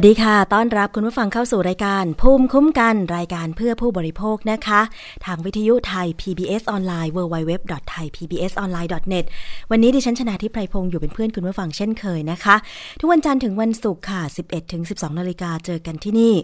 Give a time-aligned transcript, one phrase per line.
[0.00, 4.80] วัสดีค่ะ ต้อนรับคุณผู้ฟังเข้าสู่รายการภูมิคุ้มกันรายการเพื่อผู้บริโภคนะคะ
[5.24, 9.24] ทางวิทยุไทย PBS ออนไลน์ www.thaipbsonline.net
[9.70, 12.56] วันนี้ดิฉันชนะทิพไพรพงศ์อยู่เป็นเพื่อนคุณผู้ฟังเช่นเคยนะคะ
[13.00, 16.34] ทุกวันจันทร์ถึงวันศุกร์ค่ะ 11 ถึง 12 นาฬิกาเจอกันที่นี่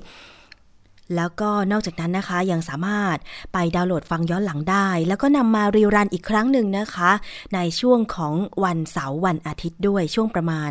[1.17, 3.17] แล้วก็นอกจากนั้นนะคะยังสามารถ
[3.53, 7.11] ไปดาวน์โหลดฟังย้อนหลังได้ แล้วก็นำมารีรันอีกครั้งหนึ่งนะคะ
[7.55, 8.35] ในช่วงของ
[8.65, 10.71] วันเสาร์วันอาทิตย์ด้วยช่วงประมาณ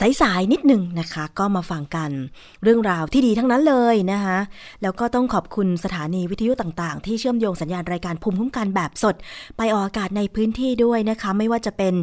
[0.00, 2.10] สายๆนิดหนึ่งนะคะ ก็มาฟังกัน
[2.62, 4.38] เรื่องราวที่ดีทั้งนั้นเลยนะคะ
[4.82, 9.16] แล้วก็ต้องขอบคุณสถานีวิทยุต่างๆ ที่เชื่อมโยงสัญญาณรายการภูมิคุ้มกันแบบสด
[9.56, 11.94] ไปออกอากาศในพื้นที่ด้วยนะคะ ไม่ว่าจะเป็น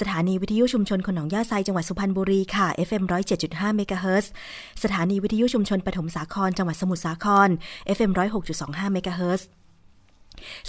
[0.00, 3.02] สถานีวิทยุชุมชนคนองย่าไซจังหวัดสุพรรณบุรีค่ะ FM
[3.40, 4.32] 107.5เมกะเฮิรตซ์
[4.82, 7.48] สถานีวิทยุชุมชนปฐมสาครจังหวัดสมุทรสาคร
[7.96, 8.10] FM
[8.52, 9.48] 106.25เมกะเฮิรตซ์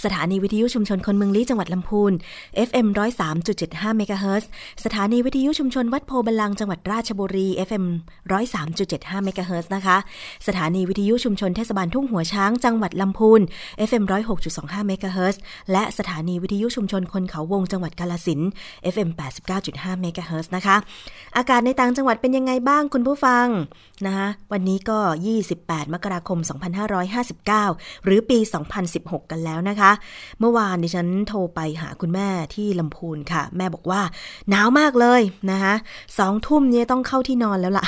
[0.04, 2.12] สถานีวิทยุชุมชนคนเมืองลี้จังหวัดลำพูน
[2.68, 2.86] FM
[3.42, 4.48] 103.75เมกะเฮิรตซ์
[4.84, 7.84] สถานีวิทยุชุมชนวัดโพธิ์บัลลังก์จังหวัดราชบุรี FM
[8.54, 9.96] 103.75เมกะเฮิรตซ์นะคะ
[10.46, 13.40] สถานีวิทยุชุมชนเทศบาลทุ่งหัวช้างจังหวัดลำพูน
[13.88, 14.04] FM
[14.46, 15.40] 106.25เมกะเฮิรตซ์
[15.72, 18.40] และสถานีวิทยุชุมชนคนเขาวงจังหวัดกาฬสินธุ์
[18.94, 19.08] FM
[19.56, 20.76] 89.5เมกะเฮิรตซ์นะคะ
[21.36, 23.46] อากาศในต่างจังหวัดเป็นยังไงบ้างคุณผู้ฟัง
[24.06, 24.98] นะคะวันนี้ก็
[25.46, 26.38] 28 มกราคม
[27.42, 28.38] 2559 หรือปี
[28.84, 29.90] 2016 กันแล้วนะคะ
[30.40, 34.00] เมื่อวานดิฉันโทรไปหาคุณแม่ที่ลำพูนค่ะ แม่บอกว่า
[34.50, 35.74] หนาวมากเลยนะคะ
[36.18, 37.86] สองทุ่มเนี้ต้องเข้าที่นอนแล้วล่ะ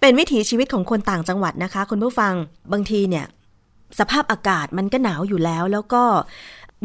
[0.00, 2.34] เป็นวิถีชีวิตของคนต่างจังหวัดนะคะ คุณผู้ฟัง
[2.72, 3.26] บางทีเนี่ย
[3.98, 6.02] สภาพอากาศมันก็หนาวอยู่แล้ว แล้วก็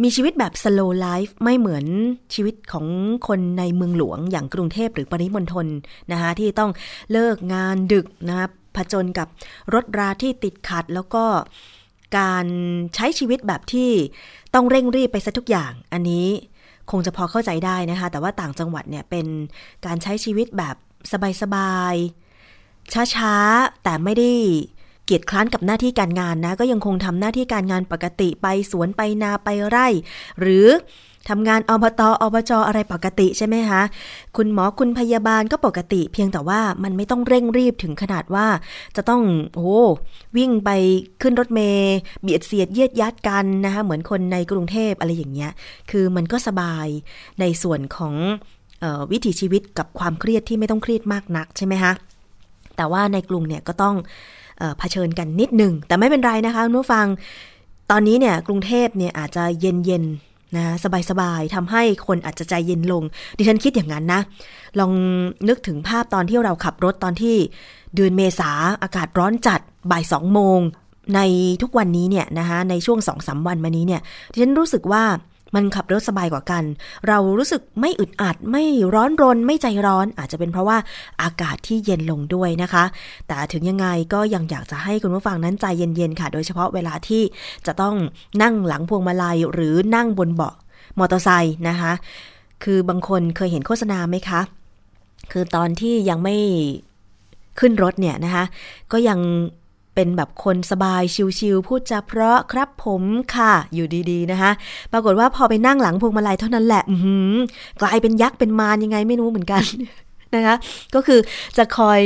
[0.04, 1.86] มีชีวิตแบบ slow life ไม่เหมือน
[2.34, 2.86] ชีวิตของ
[3.28, 5.68] คนในเมืองหลวงอย่างกรุงเทพหรือปริมณฑล
[6.12, 6.72] นะคะที่ต้อง
[7.12, 9.28] เลิกงานดึกนะคะผจญกับ
[9.74, 11.24] รถราที่ติดขัดแล้วก็
[12.18, 12.46] การ
[12.96, 13.92] ใช้ชีวิตแบบที่
[14.54, 16.28] ต้องเร่งรีบไปซะทุกอย่างอันนี้
[16.92, 19.28] คงจะพอเข้าใจได้นะคะ แต่ว่าต่างจังหวัดเนี่ยเป็น
[19.86, 20.76] การใช้ชีวิตแบบ
[21.42, 24.32] สบายๆช้าๆ แต่ไม่ได้
[25.06, 29.88] เกียจคร้านกับหน้าที่การงานนะ ก็ยังคงทำหน้าที่การงานปกติไปสวนไปนาไปไร่
[30.40, 30.68] หรือ
[31.30, 33.82] ทำงานอบตอบจอะไรปกติใช่ไหมคะ
[34.38, 38.48] คุณหมอคุณพยาบาลก็ปกติ เพียงแต่ว่ามันไม่ต้องเร่งรีบถึงขนาดว่า
[38.96, 39.22] จะต้อง
[39.56, 39.74] โอ้
[40.38, 40.70] วิ่งไป
[41.22, 45.52] ขึ้นรถเมย์เบียดเสียดเยียดยัดกันนะคะเหมือนคนในกรุงเทพอะไรอย่างเงี้ย
[45.92, 46.88] คือมันก็สบาย
[47.40, 48.14] ในส่วนของ
[48.84, 51.92] ออวิถีชีวิตกับความเครียดที่ไม่ต้องเครียดมากนักใช่ไหมคะ
[52.78, 53.96] แต่ว่าในกรุงเนี่ยก็ต้อง
[54.80, 57.08] เผชิญกันนิดหนึ่งแต่ไม่เป็นไรนะคะนุฟัง
[57.92, 60.04] ตอนนี้เนี่ยกรุงเทพเนี่ยอาจจะเย็นเย็น
[60.56, 60.66] นะ
[61.10, 63.04] สบายๆทำให้คนอาจจะใจเย็นลง
[63.38, 64.22] ดิฉันคิดอย่างนั้นนะ
[64.80, 64.92] ลอง
[65.48, 67.36] นึกถึงภาพตอนที่เราขับรถตอนที่
[67.96, 68.52] เดือนเมษา
[68.84, 69.60] อากาศร้อนจัด
[69.92, 70.60] บ่ายสองโมง
[71.16, 71.20] ใน
[71.62, 74.02] ทุกวันนี้เนี่ยนะคะในช่วงสองสาวันมานี้เนี่ย
[74.32, 75.04] ดิฉันรู้สึกว่า
[75.56, 76.64] มันขับรถสบายกว่ากัน
[77.08, 78.64] เรารู้สึกไม่อึดอัด ไม่
[78.94, 80.78] ร้อนรน ไม่ใจร้อน อาจจะเป็นเพราะว่า
[81.22, 82.84] อากาศที่เย็นลงด้วยนะคะ
[83.28, 87.24] แต่ถึงยังไงก็ยังอยากจะให้คุณผู้ฟังนั้นใจเย็นๆค่ะ โดยเฉพาะเวลาที่
[87.66, 87.96] จะต้อง
[88.42, 90.56] นั่งหลังพวงมาลัยหรือนั่งบนเบาะ
[91.00, 91.92] มอเตอร์ไซค์นะคะ
[92.64, 94.42] คือบางคนเคยเห็นโฆษณาไหมคะ
[95.32, 96.36] คือตอนที่ยังไม่
[97.60, 98.46] ขึ้นรถเนี่ยนะคะ
[98.92, 99.20] ก็ยัง
[100.02, 101.04] เป็นแบบคนสบาย
[101.40, 103.04] ชิวๆพูดจาเพราะครับผม
[103.36, 104.52] ค่ะอยู่ดีๆนะคะ
[104.92, 106.84] ปรากฏว่าพอไปนั่งหลังพวงมาลัยเท่านั้นแหละ
[107.82, 109.64] กลายเป็นยักษ์เป็นมารยังไงไม่รู้เหมือนกัน
[110.36, 110.56] นะคะ
[110.96, 111.20] ก็คือ
[111.58, 112.00] จะคอย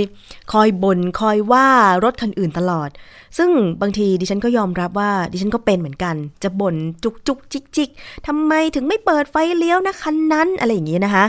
[0.54, 1.68] คอยบน่นคอยว่า
[2.04, 2.90] รถคันอื่นตลอด
[3.38, 3.50] ซึ่ง
[3.82, 7.90] บางทีดิฉันก็ยอมรับว่าดิฉันก็เป็นเหมือนกัน จะบน่นจุกจุกจิกจิก
[8.28, 11.26] ทำไมถึงไม่เปิดไฟเลี้ยวนะคันนั้นอะไรอย่างนี้นะคะ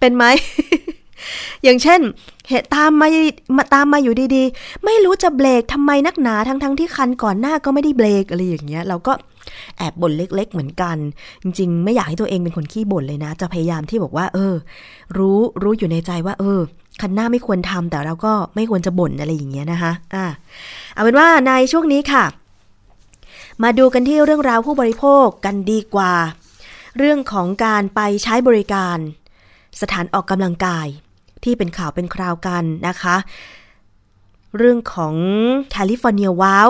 [0.00, 0.24] เป็นไหม
[1.64, 2.00] อย่างเช่น
[2.48, 3.08] เหตุตามมา
[3.74, 9.12] ตามมาอยู่ดีๆ ไม่รู้จะเบรกทำไมนักหนาทั้งๆทที่คันก่อนหน้าก็ไม่ได้เบรกอะไรอย่างเงี้ยเราก็
[9.78, 10.96] แอบบ่นเล็ก ๆ เหมือนกัน
[11.42, 14.54] จริง ๆ ไม่อยากให้ตัวเองเป็นคนขี้บ่นเลยนะ จะพยายามที่บอกว่า เออ
[15.18, 16.60] รู้รู้อยู่ในใจว่า เออ
[17.00, 20.24] คันหน้าไม่ควรทำแต่เราก็ไม่ควรจะบ่นอะไรอย่างเงี้ยนะคะอ่า
[20.94, 22.24] เอาเป็นว่าในช่วงนี้ค่ะ
[23.62, 26.14] มาดูกันที่เรื่องราวผู้บริโภคกันดีกว่า
[26.98, 28.98] เรื่องของการไปใช้บริการ
[29.80, 30.86] สถานออกกำลังกาย
[31.44, 33.16] ที่เป็นข่าวเป็นคราวกันนะคะ
[34.56, 35.14] เรื่องของ
[35.70, 36.68] แคลิฟอร์เนียว้าว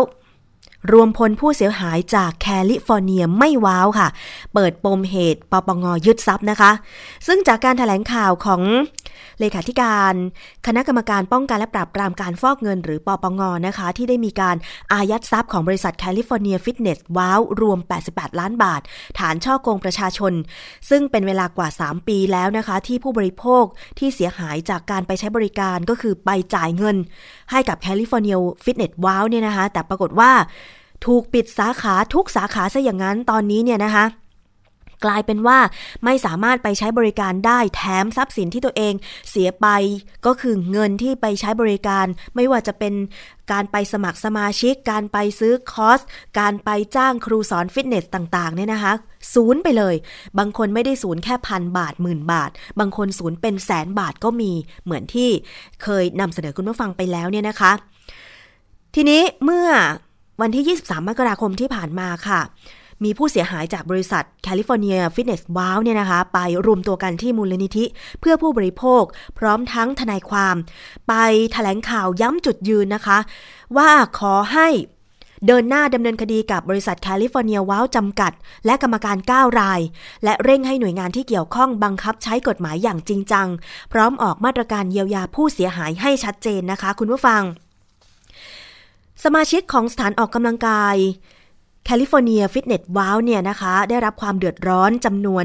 [0.92, 4.08] รวมพลผู้เสียหายจากแคลิฟอร์เนียไม่ว้าวค่ะ
[4.54, 6.70] เปิดปมเหตุปปงยึดทรัพย์นะคะ
[7.26, 8.62] ซึ่งจากการถแถลงข่าวของ
[9.40, 10.14] เลขาธิการ
[10.66, 14.56] คณะกรรมการป้องกันและปราบปรามการฟอกเงินหรือปปงนะคะ ที่ได้มีการ
[14.92, 17.78] อายัดทรัพย์ของบริษัทแคลิฟอร์เนียฟิตเนสว้าวรวม
[18.10, 18.80] 88 ล้านบาท
[19.18, 20.32] ฐานช่อโกงประชาชน
[20.90, 23.64] ซึ่งเป็นเวลากว่า 3 ปีแล้วนะคะ ที่ผู้บริโภค
[23.98, 26.96] ที่เสียหายจากการไปใช้บริการก็คือไปจ่ายเงิน
[27.50, 30.32] ให้กับแคลิฟอร์เนียฟิตเนสว้าวเนี่ยนะคะ แต่ปรากฏว่า
[31.04, 34.06] ถูกปิดสาขาทุกสาขาซะอย่างนั้นตอนนี้เนี่ยนะคะ
[35.04, 35.58] กลายเป็นว่า
[36.04, 38.94] ไม่สามารถไปใช้บริการได้แถมทรัพย์สินที่ตัวเอง
[39.30, 39.66] เสียไป
[40.26, 42.94] ก็คือเงินที่ไปใช้บริการ ไม่ว่าจะเป็น
[43.52, 46.00] การไปสมัครสมาชิก การไปซื้อคอร์ส
[46.38, 48.92] การไปจ้างครูสอนฟิตเนสต่างๆเนี่ยนะคะ
[49.34, 49.94] ศูนย์ไปเลย
[50.38, 54.52] บางคนไม่ได้ศูนย์แค่พันบาทหมื่นบาท บางคนศูนย์เป็นแสนบาทก็มี
[54.84, 55.30] เหมือนที่
[55.82, 57.72] เคยนำเสนอคุณผู้ฟังไปแล้วเนี่ยนะคะ
[58.94, 59.68] ทีนี้เมื่อ
[60.40, 62.40] วันที่ 23 มกราคมที่ผ่านมาค่ะ
[63.04, 67.84] มีผู้เสียหายจากบริษัทแคลิฟอร์เนียฟิตเนสว้าวเนี่ยนะคะ ไปรวมตัวกันที่มูลนิธิ
[68.20, 69.02] เพื่อผู้บริโภค
[69.38, 70.56] พร้อมทั้งทนายความ
[71.08, 71.12] ไป
[71.44, 73.18] ถแถลงข่าวย้ำจุดยืนนะคะ
[73.76, 74.68] ว่าขอให้
[75.46, 78.32] เดินหน้าดำเนินคดีกับบริษัทแคลิฟอร์เนียว้าวจำกัด
[78.66, 79.80] และกรรมการ 9 ราย
[80.24, 83.48] และเร่งให้หน่วยงานที่เกี่ยวข้องบังคับใช้กฎหมายอย่างจริงจัง
[83.92, 87.42] พร้อมออกมาตรการเยียวยาผู้เสียหายให้ชัดเจนนะคะ คุณผู้ฟัง
[89.24, 90.96] สมาชิกของสถานออกกำลังกาย
[91.84, 95.44] แคลิฟอร์เนียฟิตเนสว้าวเนี่ยนะคะ ได้รับความเดือดร้อนจำนวน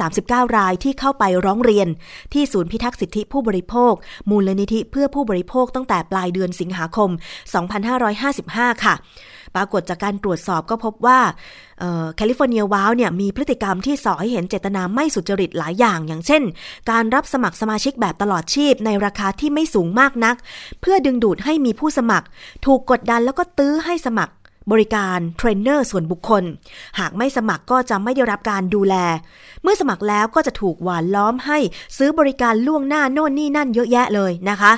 [0.00, 1.88] 639 รายที่เข้าไปร้องเรียน
[2.32, 3.92] ที่ศูนย์พิทักษ์สิทธิผู้บริโภค
[4.30, 7.10] มูลนิธิเพื่อผู้บริโภคตั้งแต่ปลายเดือนสิงหาคม
[8.16, 8.94] 2555 ค่ะ
[9.56, 11.18] ปรากฏจากการตรวจสอบก็พบว่า
[12.16, 16.42] แคลิฟอร์เนียว้าวเนี่ยมีพฤติกรรมที่ส่อให้เห็นเจตนาไม่สุจริตหลายอย่าง อย่างเช่น
[16.90, 20.36] การรับสมัครสมาชิกแบบตลอดชีพในราคาที่ไม่สูงมากนัก
[20.80, 22.26] เพื่อดึงดูดให้มีผู้สมัคร
[22.66, 24.32] ถูกกดดันแล้วก็ตื้อให้สมัคร
[24.72, 26.44] บริการเทรนเนอร์ส่วนบุคคล
[26.98, 28.94] หากไม่สมัครก็จะไม่ได้รับการดูแล
[29.62, 31.58] เมื่อสมัครแล้วก็จะถูกหวานล้อมให้
[31.96, 34.72] ซื้อบริการล่วงหน้าโน่นนี่นั่นเยอะแยะเลยนะคะ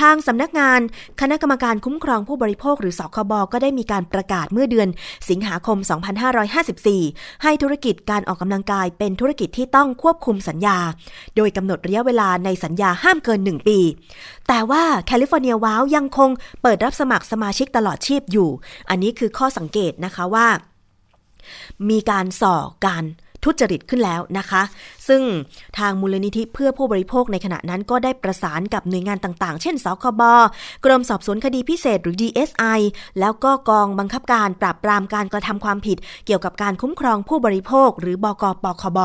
[0.00, 0.80] ทางสำนักงาน
[1.20, 4.88] คณะกรรมการคุ้มครองผู้บริโภคหรือสคบก็ได้มีการประกาศเมื่อเดือน
[5.28, 5.78] สิงหาคม
[6.60, 10.78] 2554 ให้ธุรกิจการออกกำลังกายเป็นธุรกิจที่ต้องควบคุมสัญญา
[11.36, 13.78] โดยกำหนดระยะเวลาในสัญญาห้ามเกิน 1 ปี
[14.48, 16.30] แต่ว่าแคลิฟอร์เนียว้าวยังคง
[16.62, 18.48] เปิดรับสมัครสมาชิกตลอดชีพอยู่
[18.90, 20.46] อันนี้คือข้อสังเกตนะคะว่า
[21.90, 22.54] มีการส่อ
[22.86, 23.04] การ
[23.44, 24.62] ทุจริตขึ้นแล้วนะคะ
[25.08, 25.22] ซึ่ง
[25.78, 30.22] ทางมูลนิธิเพื่อผู้บริโภคในขณะนั้นก็ได้ประสานกับหน่วยงานต่างๆ เช่นสคบ
[30.84, 32.80] กรมสอบสวนคดีพิเศษหรือ DSI
[33.20, 38.98] แล้วก็กองบังคับการปราบปรามการกระทำความผิด เกี่ยวกับการคุ้มครองผู้บริโภค หรือบกปคบ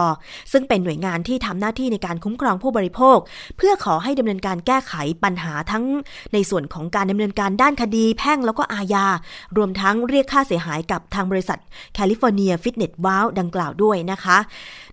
[0.52, 3.18] ซึ่งเป็นหน่วยงานที่ทำหน้าที่ในการคุ้มครองผู้บริโภค
[3.58, 5.84] เพื่อขอให้ดำเนินการแก้ไขปัญหาทั้ง
[6.34, 9.06] ในส่วนของการดำเนินการด้านคดีแพ่งแล้วก็อาญา
[9.58, 11.60] รวมทั้งเรียกค่าเสียหายกับทางบริษัท
[11.94, 14.38] แคลิฟอร์เนียฟิตเนสว้าวดังกล่าวด้วยนะคะ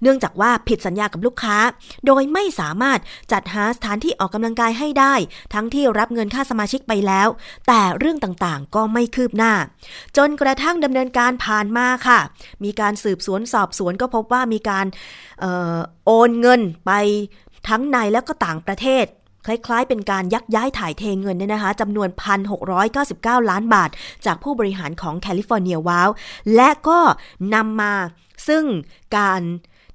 [0.02, 1.56] เนื่องจากว่าผิดสัญญากับลูกค้า
[2.06, 2.98] โดยไม่สามารถ
[3.32, 5.14] จัดหาสถานที่ออกกำลังกายให้ได้
[5.54, 7.28] ทั้งที่รับเงินค่าสมาชิกไปแล้ว
[7.68, 9.52] แต่เรื่องต่างๆ ก็ไม่คืบหน้า
[10.16, 12.20] จนกระทั่งดำเนินการผ่านมาค่ะ
[12.64, 14.86] มีการสืบสวนสอบสวนก็พบว่ามีการ
[15.42, 16.92] ออโอนเงินไป
[17.68, 19.06] ทั้งในและก็ต่างประเทศ
[19.46, 22.08] คล้ายๆ เป็นการยักย้ายถ่ายเทเงินเนี่ยนะคะจำนวน
[22.60, 23.90] 1,699 ล้านบาท
[24.26, 26.08] จากผู้บริหารของแคลิฟอร์เนียวาว
[26.54, 27.00] และก็
[27.54, 27.92] นำมา
[28.48, 28.64] ซึ่ง
[29.16, 29.42] การ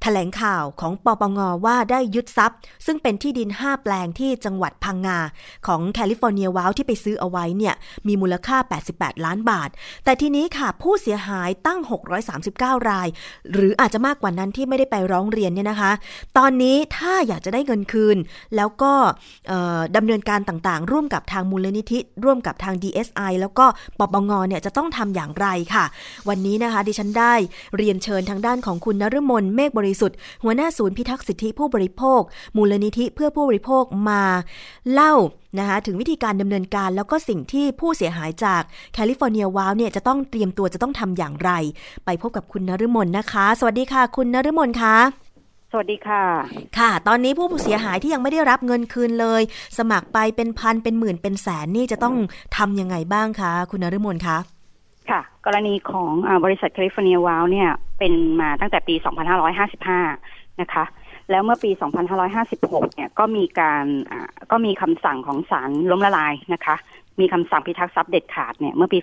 [0.06, 5.20] ถแถลงข่าวของปปงว่าได้ยึดทรัพย์ ซึ่งเป็นที่ดิน 5 แปลงที่จังหวัดพังงา
[5.68, 7.76] ของแคลิฟอร์เนียวาวที่ไปซื้อเอาไว้เนี่ย
[8.08, 8.58] มีมูลค่า
[8.92, 9.70] 88 ล้านบาท
[10.04, 11.80] แต่ทีนี้ค่ะผู้เสียหายตั้ง
[12.36, 13.08] 639 ราย
[13.52, 15.92] หรืออาจจะมากกว่านั้นที่ไม่ได้ไปร้องเรียนเนี่ยนะคะ
[16.38, 18.18] ตอนนี้ถ้าอยากจะได้เงินคืน
[18.56, 18.94] แล้วก็
[19.96, 23.66] ดำเนินการต่างๆ ร่วมกับทางมูลนิธิ ร่วมกับทาง DSI แล้วก็
[24.00, 25.86] ปปงเนี่ยจะต้องทำอย่างไรค่ะ
[26.30, 27.34] วันนี้นะคะดิฉันได้
[27.78, 32.22] เรียนเชิญทางด้านของคุณนฤมลเมฆบริสุทธิ์ หัวหน้าศูนย์พิทักษ์สิทธิผู้บริโภค
[32.56, 34.24] มูลนิธิเพื่อผู้บริโภคมา
[34.92, 35.14] เล่า
[35.60, 38.62] นะคะถึงวิธีการดำเนินการแล้วก็สิ่งที่ผู้เสียหายจาก
[38.94, 41.52] แคลิฟอร์เนียวาวเนี่ยจะต้องเตรียมตัวจะต้องทำอย่างไร
[42.06, 44.96] ไปพบกับคุณนฤมลนะคะ สวัสดีค่ะ คุณนฤมลคะ
[45.72, 46.24] สวัสดีค่ะ
[46.78, 49.42] ค่ะ ตอนนี้ผู้เสียหายที่ยังไม่ได้รับเงินคืนเลย
[49.78, 52.16] สมัครไปเป็นพันเป็นหมื่นเป็นแสนนี่จะต้อง
[52.58, 54.38] ทำยังไงบ้างคะ คุณนฤมลคะ
[55.10, 58.96] ค่ะ กรณีของอบริษัทแคลิฟอร์เนียวาวเนี่ยเป็นมาตั้งแต่ปี
[59.78, 60.84] 2555 นะคะ
[61.32, 61.72] แล้วเมื่อปี
[62.34, 63.86] 2556 เนี่ยก็มีการ
[64.52, 66.76] ก็มีคำสั่งของศาลล้มละลายนะคะ
[67.20, 69.00] มีคำสั่งพิทักษ์ทรัพย์เด็ดขาดเนี่ยเมื่อปี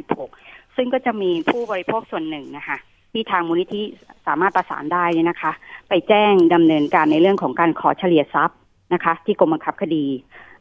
[0.00, 2.76] 2556 ซึ่งก็จะมีผู้บริโภคส่วนหนึ่งนะคะ
[3.12, 3.82] ที่ทางมูลนิธิ
[4.26, 5.52] สามารถประสานได้เนี่ยนะคะ
[5.88, 8.58] ไปแจ้งดำเนินการในเรื่องของการขอเฉลี่ยทรัพย์
[8.94, 10.04] นะคะ ที่กรมบังคับคดี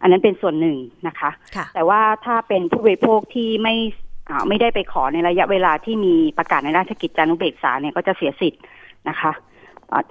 [0.02, 0.78] อันนั้นเป็นส่วนหนึ่ง
[1.08, 1.30] นะคะ
[1.74, 3.76] แต่ว่าถ้าเป็นผู้บริโภคที่ไม่
[4.48, 8.62] ไม่ได้ไปขอในระยะเวลาที่มีประกาศในราชกิจจานุเบกษาเนี่ยก็จะเสียสิทธิ์
[9.10, 9.32] นะคะ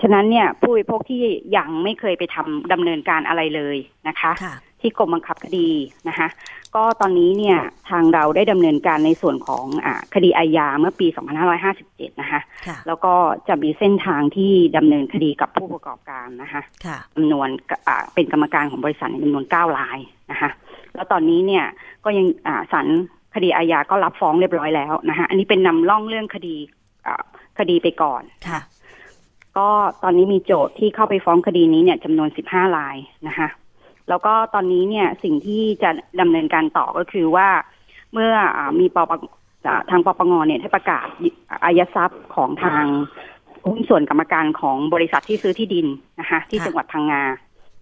[0.03, 1.23] ฉะนั้นเนี่ยผู้บริโภคที่
[1.57, 3.77] ยังไม่เคยไปทำดำเนินการอะไรเลย
[4.09, 4.33] นะคะ
[4.81, 5.71] ที่กรมบังคับคดี
[6.09, 6.29] นะคะ
[6.75, 7.59] ก็ตอนนี้เนี่ย
[7.91, 11.07] ทางเราได้ดำเนินการในส่วนของอคดีอาญาเมื่อปี
[11.65, 12.41] 2557 นะคะ
[12.87, 13.15] แล้วก็
[13.49, 16.63] จะมีเส้นทางที่ดำเนินคดีกับผู้ประกอบการนะคะ
[17.17, 17.49] จำนวน
[18.15, 19.99] เป็นกรรมการของบริษัทจำนวน9ราย
[20.31, 20.51] นะคะ
[20.95, 21.65] แล้วตอนนี้เนี่ย
[22.05, 22.27] ก็ยัง
[22.73, 22.89] ศาล
[23.35, 26.57] คดีอาญาก็รับฟ้องเรียบร้อยแล้วนะคะอันนี้เป็นนำล่องเรื่องคดี
[27.59, 28.61] คดีไปก่อนค่ะ
[29.59, 29.69] ก็
[30.03, 32.97] ตอนนี้มีโจทย์ที่เข้าไปฟ้องคดีนี้เนี่ยจำนวนสิบห้าราย
[33.29, 33.49] นะคะ
[34.09, 37.49] แล้วก็ตอนนี้เนี่ยสิ่งที่จะดำเนินการต่อก็คือว่า
[38.13, 39.13] เมื่ออมีปป
[39.91, 41.07] ทางปปงเนี่ยได้ประกาศ
[41.65, 42.85] อายัดทรัพย์ของทาง
[43.67, 45.87] หุ้นส่วนกรรมการของบริษัทที่ซื้อที่ดิน
[46.21, 47.23] นะคะ ที่จังหวัดพังงา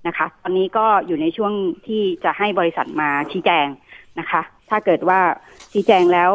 [0.07, 1.53] นะคะ ตอนนี้ก็อยู่ในช่วง
[1.87, 3.67] ที่จะให้บริษัทมาชี้แจง
[4.19, 4.41] นะคะ
[4.71, 5.21] ถ้าเกิดว่า
[5.73, 6.31] ชี้แจงแล้ว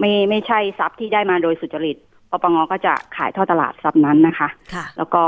[0.00, 1.96] ไม่ไม่ใช่ทรัพย์ที่ได้มาโดยสุจริต
[2.30, 5.24] ปปงก็จะขายท่อตลาดทรัพย์นั้นนะคะคะแล้วก็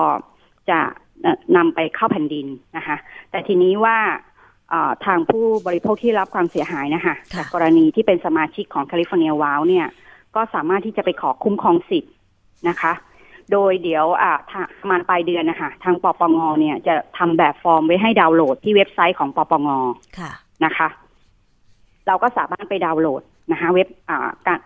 [0.70, 0.80] จะ
[1.56, 2.96] นำไปเข้าแผ่นดินนะคะ
[3.30, 3.98] แต่ทีนี้ว่า
[5.06, 7.14] ทางผู้บริโภคที่รับความเสียหายนะคะ
[7.54, 9.86] กรณีที่เป็นสมาชิกของแคลิฟอร์เนียวาวเนี่ย
[10.36, 12.12] ก็สามารถที่จะไปขอคุ้มครองสิทธิ์
[12.68, 12.92] นะคะ
[13.52, 14.32] โดยเดี๋ยวอ่า
[14.80, 19.68] ประมาณปลายเดือนนะคะทางปปงเนี่ยจะทำแบบฟอร์มไว้ให้ดาวน์โหลดที่เว็บไซต์ของปปง
[20.64, 20.88] นะคะ
[22.06, 24.58] เราก็สามารถไปดาวน์โหลดนะคะเว็บอ่าการ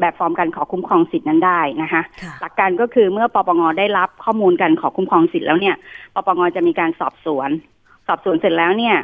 [0.00, 5.76] แบบฟอร์มการขอคุ้มครองสิทธินั้นได้นะคะค่ะหลักการก็คือเมื่อปปงได้รับข้อมูลการขอคุ้มครองสิทธิ์แล้วเนี่ย
[6.14, 7.50] ปปงจะมีการสอบสวน
[8.06, 8.96] สอบสวนเสร็จแล้วเนี่ย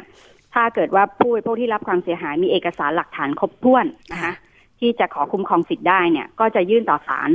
[0.53, 4.33] ถ้าเกิดว่าผู้บริโภคที่รับความเสียหายมีเอกสารหลักฐานครบถ้วนนะคะ
[4.79, 7.29] ที่จะขอคุ้มครองสิทธิ์ได้เนี่ย ก็จะยื่นต่อศาล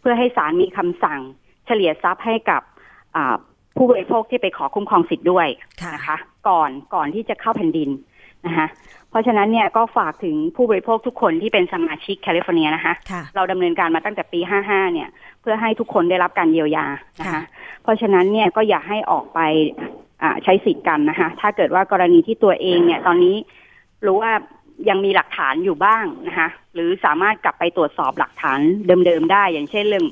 [0.00, 1.20] เพื่อให้ศาลมีคำสั่ง
[1.66, 2.62] เฉลี่ยทรัพย์ให้กับ
[3.16, 3.36] อ่า
[3.76, 5.46] ผู้บริโภคที่ไปขอคุ้มครองสิทธิ์ด้วย
[5.82, 6.16] ค่ะนะคะ
[6.48, 7.90] ก่อนก่อนที่จะเข้าแผ่นดิน
[8.46, 8.66] นะคะ
[9.10, 15.08] เพราะฉะนั้นเนี่ยก็ฝากถึงผู้บริโภคทุกคนที่เป็นสมาชิกแคลิฟอร์เนียนะคะค่ะเราดำเนินการมาตั้งแต่ปี 55 เนี่ย
[15.40, 16.86] เพื่อให้ทุกคนได้รับการเยียวยา
[17.20, 17.42] นะคะค่ะ
[17.82, 19.40] เพราะฉะนั้นเนี่ยก็อย่าให้ออกไป
[20.22, 23.36] อ่าใช้สิทธิ์กันนะคะ ถ้าเกิดว่ากรณีที่ตัวเองเนี่ยตอนนี้
[24.06, 24.32] รู้ว่า
[24.88, 28.60] ยังมีหลักฐานอยู่บ้างนะคะ หรือสามารถกลับไปตรวจสอบหลักฐาน
[29.06, 30.06] เดิมๆได้ อย่างเช่นเรื่อง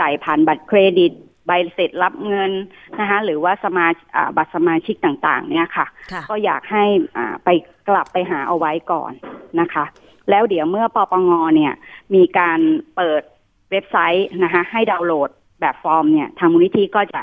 [0.00, 1.12] จ่ายผ่านบัตรเครดิต
[1.46, 2.52] ใบเสร็จรับเงิน
[3.00, 3.86] นะคะหรือว่าสมา
[4.16, 6.84] อ่าบัตรสมาชิกต่างๆ เนี่ยค่ะค่ะก็อยากให้
[7.16, 7.48] อ่าไป
[7.88, 9.12] กลับไปหาเอาไว้ก่อน
[9.60, 9.84] นะคะ
[10.30, 11.72] แล้วเดี๋ยวเมื่อปปงเนี่ย
[12.14, 12.58] มีการ
[12.96, 13.22] เปิด
[13.70, 17.22] เว็บไซต์นะคะให้ดาวน์โหลดแบบฟอร์มเนี่ยทางมูลนิธิก็จะ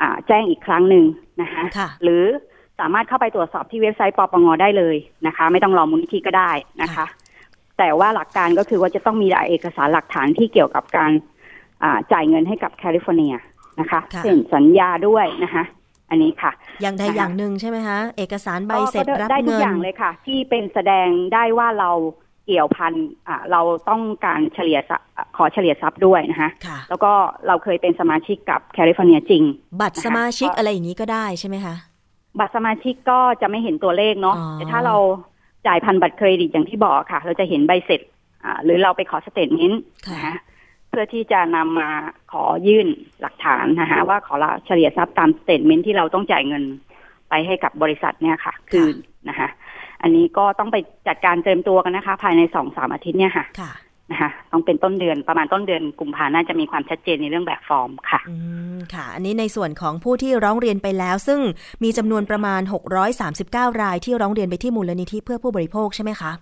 [0.00, 1.04] อ่าแจ้งอีกครั้งหนึ่ง
[1.42, 2.24] นะคะค่ะหรือ
[2.80, 6.52] สามารถเข้าไปตรวจสอบที่เว็บไซต์ปปงได้เลยนะคะ ไม่ต้องรอมูลนิธิก็ได้
[6.82, 7.06] นะคะค่ะ
[7.78, 11.12] แต่ว่าหลักการก็คือว่าจะต้องมีเอกสารหลักฐานที่เกี่ยวกับการ
[11.82, 13.34] อ่าจ่ายเงินให้กับแคลิฟอร์เนีย
[13.80, 15.64] นะคะค่ะเซ็นสัญญาด้วยนะคะ
[16.10, 16.52] อันนี้ค่ะ
[16.82, 21.90] อย่างใดนะคะอย่างหนึ่งใช่ไหมคะ เอกสารใบก็เสร็จก็รับได้ทุกเงินอย่างเลยค่ะ ที่เป็นแสดงได้ว่าเรา
[22.46, 22.92] เกี่ยวพัน
[23.28, 27.12] อ่าเราต้องการเฉลี่ยทรัพย์ขอเฉลี่ยทรัพย์ด้วยนะคะค่ะแล้วก็
[27.46, 29.42] เราเคยเป็นสมาชิกกับแคลิฟอร์เนียจริง
[29.80, 31.74] บัตรนะคะสมาชิกก็อะไรอย่างนี้ก็ได้ใช่ไหมคะ
[32.38, 34.96] บัตรสมาชิกก็จะไม่เห็นตัวเลขเนาะอ๋อแต่ถ้าเรา
[35.66, 38.00] จ่ายผ่านบัตรเครดิตอย่างที่บอกค่ะ เราจะเห็นใบเสร็จ
[38.44, 40.34] อ่าหรือเราไปขอ statement ค่ะนะคะ
[40.92, 41.90] เพื่อที่จะนำมา
[42.32, 42.88] ขอยื่น
[43.20, 46.62] หลักฐานนะคะว่าขอละเฉลี่ยทรัพย์ตาม statement ที่เราต้องจ่ายเงิน
[47.30, 48.94] ไปให้กับบริษัทเนี่ยค่ะ คืน
[49.28, 49.48] นะคะ
[50.02, 50.76] อันนี้ก็ต้องไป
[51.08, 53.72] จัดการเตรียมตัวกันนะคะ ภายในสองสามอาทิตย์เนี่ยค่ะค่ะ
[54.10, 58.36] นะคะต้องเป็นต้นเดือนประมาณต้นเดือนกุมภาน่าจะมีความชัดเจนในเรื่องแบบฟอร์มค่ะอื
[58.76, 61.40] มค่ะ อันนี้ในส่วนของผู้ที่ร้องเรียนไปแล้ว ซึ่ง
[61.82, 62.60] มีจำนวนประมาณ
[63.20, 66.32] 639 รายที่ร้องเรียนไปที่มูลนิธิเพื่อผู้บริโภคใช่ไหมคะ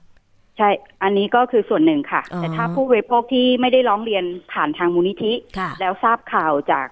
[0.59, 0.69] ใช่
[1.03, 6.87] อันนี้ก็คือส่วนหนึ่งค่ะอ๋อแต่ถ้าผู้บริโภคที่ไม่ได้ร้องเรียนผ่านทางมูลนิธิค่ะแล้วทราบข่าวจาก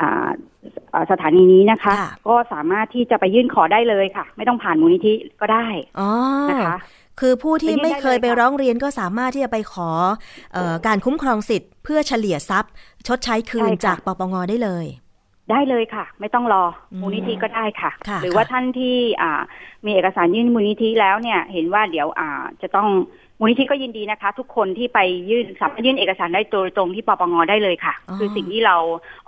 [0.00, 0.28] อ่า
[0.94, 5.66] อ่าสถานีนี้นะคะค่ะก็สามารถที่จะไปยื่นขอได้เลยค่ะ ไม่ต้องผ่านมูลนิธิก็ได้
[6.00, 6.10] อ๋อ
[6.50, 6.78] นะคะ
[7.20, 9.90] คือผู้ที่ไปยื่นไม่ได้เคยเลยไปค่ะร้องเรียนก็สามารถที่จะไปขอ
[10.54, 12.72] เออการคุ้มครองสิทธิ์เพื่อเฉลี่ยทรัพย์
[13.06, 14.86] ชดใช้คืนจากปปงได้เลย
[15.50, 19.42] ได้เลยค่ะ ไม่ต้องรออมมูลนิธิก็ได้ค่ะค่ะหรือว่าค่ะท่านที่อ่า
[19.84, 22.88] มีเอกสารยื่นมูลนิธิแล้วเนี่ย เห็นว่าเดี๋ยวอ่าจะต้อง
[23.40, 24.98] มูลนิธิก็ยินดีนะคะ ทุกคนที่ไป
[25.30, 28.76] ยื่นสามารถยื่นเอกสารได้โดยตรงที่ปปงได้เลยค่ะอ๋อคือสิ่งที่เรา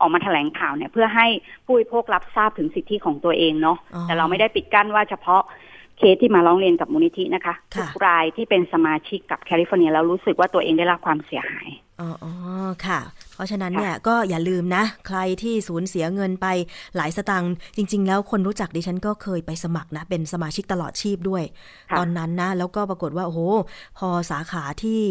[0.00, 1.26] ออกมาแถลงข่าวเนี่ย เพื่อให้
[1.64, 5.42] ผู้บริโภครับทราบถึงสิทธิของตัวเองเนาะอ๋อแต่เราไม่ได้ปิดกั้นว่าเฉพาะ
[5.98, 11.68] เคสที่มาร้องเรียนกับมูลนิธินะคะค่ะทุกรายที่เป็นสมาชิกกับแคลิฟอร์เนียแล้วรู้สึกว่าตัวเองได้รับความเสียหาย
[12.00, 12.32] อ๋ออ๋อ
[12.86, 13.00] ค่ะ
[13.34, 16.46] เพราะฉะนั้นค่ะเนี่ยก็อย่าลืมนะ ใครที่สูญเสียเงินไป
[16.96, 21.42] หลายสตังค์จริง ๆ แล้วคนรู้จักดิฉันก็เคยไปสมัครนะ เป็นสมาชิกตลอดชีพด้วย
[21.90, 23.40] ค่ะตอนนั้นนะ แล้วก็ปรากฏว่า โอ้โห
[23.98, 25.02] พอสาขาที่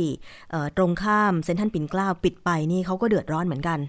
[0.52, 3.80] เอ่อตรงข้ามเซ็นทรัลปิ่นเกล้าปิดไปนี่เขาก็เดือดร้อนเหมือนกัน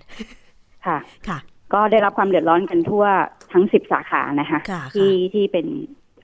[0.86, 1.38] ค่ะ ค่ะ
[1.74, 3.04] ก็ได้รับความเดือดร้อนกันทั่ว
[3.52, 5.66] ทั้งสิบสาขานะคะค่ะที่ที่เป็น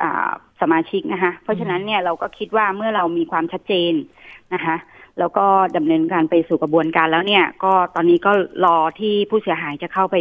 [0.02, 0.32] อ่า
[0.64, 3.92] สมาชิกนะคะ เพราะฉะนั้นเนี่ยเราก็คิดว่าเมื่อเรามีความชัดเจน
[4.54, 4.76] นะคะ
[5.18, 5.46] แล้วก็
[5.76, 8.32] ดำเนินการไปสู่กระบวนการแล้วเนี่ย ก็ตอนนี้ก็
[8.64, 10.16] รอที่ผู้เสียหายจะเข้าไป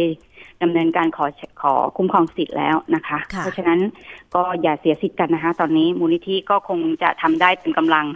[0.62, 1.26] ดำเนินการขอ
[1.62, 3.80] ขอคุ้มครองสิทธิ์แล้วนะคะค่ะเพราะฉะนั้น
[4.34, 8.06] ก็อย่าเสียสิทธิ์กันนะคะ ตอนนี้มูลนิธิก็คงจะทำได้เต็มกำลัง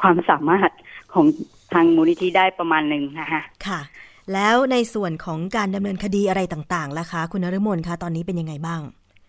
[0.00, 0.70] ความสามารถ
[1.14, 1.26] ของ
[1.72, 3.80] ทางมูลนิธิได้ประมาณหนึ่งนะคะค่ะ
[4.32, 8.80] แล้วในส่วนของการดำเนินคดีอะไรต่างๆล่ะคะ คุณนฤมลคะตอนนี้เป็นยังไงบ้าง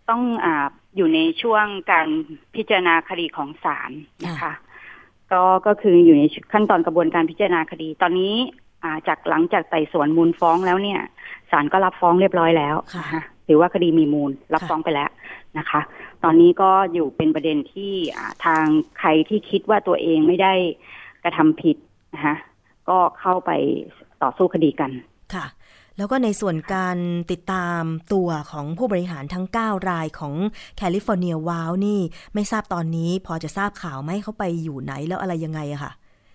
[0.10, 0.56] ต้องอา
[0.98, 2.08] อยู่ในช่วงการ
[2.56, 3.92] พิจารณาคดีของศาล
[4.26, 4.54] นะคะ
[5.32, 8.34] ก็ก็คืออยู่ในขั้นตอนกระบวนการพิจารณาคดี ตอนนี้
[8.84, 11.02] อ่าจากหลังจากไต่สวนมูลฟ้องแล้วเนี่ย
[11.52, 15.10] ศาลก็รับฟ้องเรียบร้อยแล้วค่ะนะคะหรือว่าคดีมีมูลรับค่ะฟ้องไปแล้ว
[15.58, 15.82] นะคะ
[16.24, 18.64] ตอนนี้ก็อยู่เป็นประเด็นที่อ่าทาง
[19.00, 20.54] ใครที่คิดว่าตัวเองไม่ได้
[21.24, 21.78] กระทำผิด
[22.14, 22.36] นะคะ
[22.90, 23.52] ก็เข้าไป
[24.24, 24.92] ต่อสู้คดีกัน
[25.34, 25.46] ค่ะ
[25.98, 26.98] แล้วก็ในส่วนการ
[27.32, 27.84] ติดตาม
[28.14, 30.34] ตัวของผู้บริหารทั้ง 9 รายของ
[30.78, 32.00] แคลิฟอร์เนียวาวนี่
[32.34, 35.92] ไม่ทราบตอนนี้พอจะทราบข่าวไหมเขาไปอยู่ไหนแล้วอะไรยังไงอะค่ะ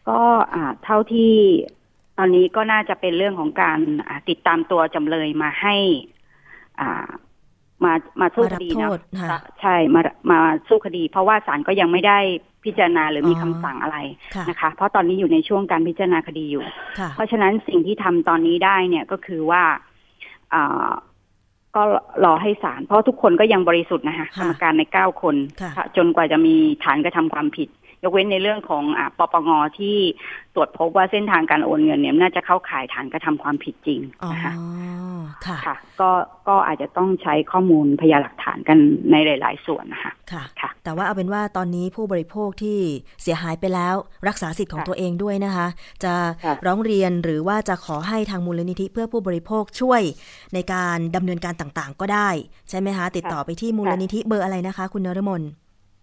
[0.09, 0.21] ก็
[0.55, 1.35] อ่าเท่าที่
[2.19, 3.79] ตอนนี้ก็น่าจะเป็นเรื่องของการ
[4.29, 5.77] ติดตามตัวจำเลยมาให้
[6.81, 7.09] อ่า
[7.85, 12.19] มามาสู้คดีมารับนะโทษค่ะใช่มามาสู้คดี เพราะว่าศาลก็ยังไม่ได้
[12.65, 13.99] พิจารณาหรือมีอ๋อคำสั่งอะไร
[14.35, 16.65] ค่ะนะคะ เพราะตอนนี้อยู่ในช่วงการพิจารณาคดีอยู่
[16.99, 19.63] ค่ะเพราะฉะนั้นสิ่งที่ทำตอนนี้ได้เนี่ยก็คือว่า
[20.55, 20.91] อ่า
[21.77, 21.83] ก็
[22.25, 27.69] รอให้ศาลเพราะทุกคนก็ยังบริสุทธิ์นะคะกค่ะรรมการในเก้าคนค่ะจนกว่าจะมีฐานกระทำความผิด
[28.05, 29.97] ยกเว้นในเรื่องของอปปงที่
[30.55, 34.01] ตรวจพบว่าเส้นทางการโอนเงินเนี่ยน่าจะเข้าข่ายฐานกระทำความผิดจริง
[34.33, 34.53] นะคะ
[35.47, 36.11] ค่ะค่ะก็
[36.49, 38.79] ก็อาจจะต้องใช้ข้อมูลพยานหลักฐานกัน
[39.11, 42.79] ในหลาย ๆ ส่วนนะคะค่ะค่ะ แต่ว่าเอาเป็นว่าตอนนี้ผู้บริโภคที่
[43.23, 43.95] เสียหายไปแล้ว
[44.29, 45.67] รักษาสิทธิ์ของตัวเองด้วยนะคะ
[46.05, 46.15] จะ
[46.67, 50.03] ร้องเรียนหรือว่าจะขอให้ทางมูลนิธิเพื่อผู้บริโภคช่วย
[50.55, 52.29] ในการดำเนินการต่างๆ ก็ได้
[52.71, 55.43] ใช่ไหมคะ ติดต่อไปที่มูลนิธิเบอร์อะไรนะคะ คุณนรมน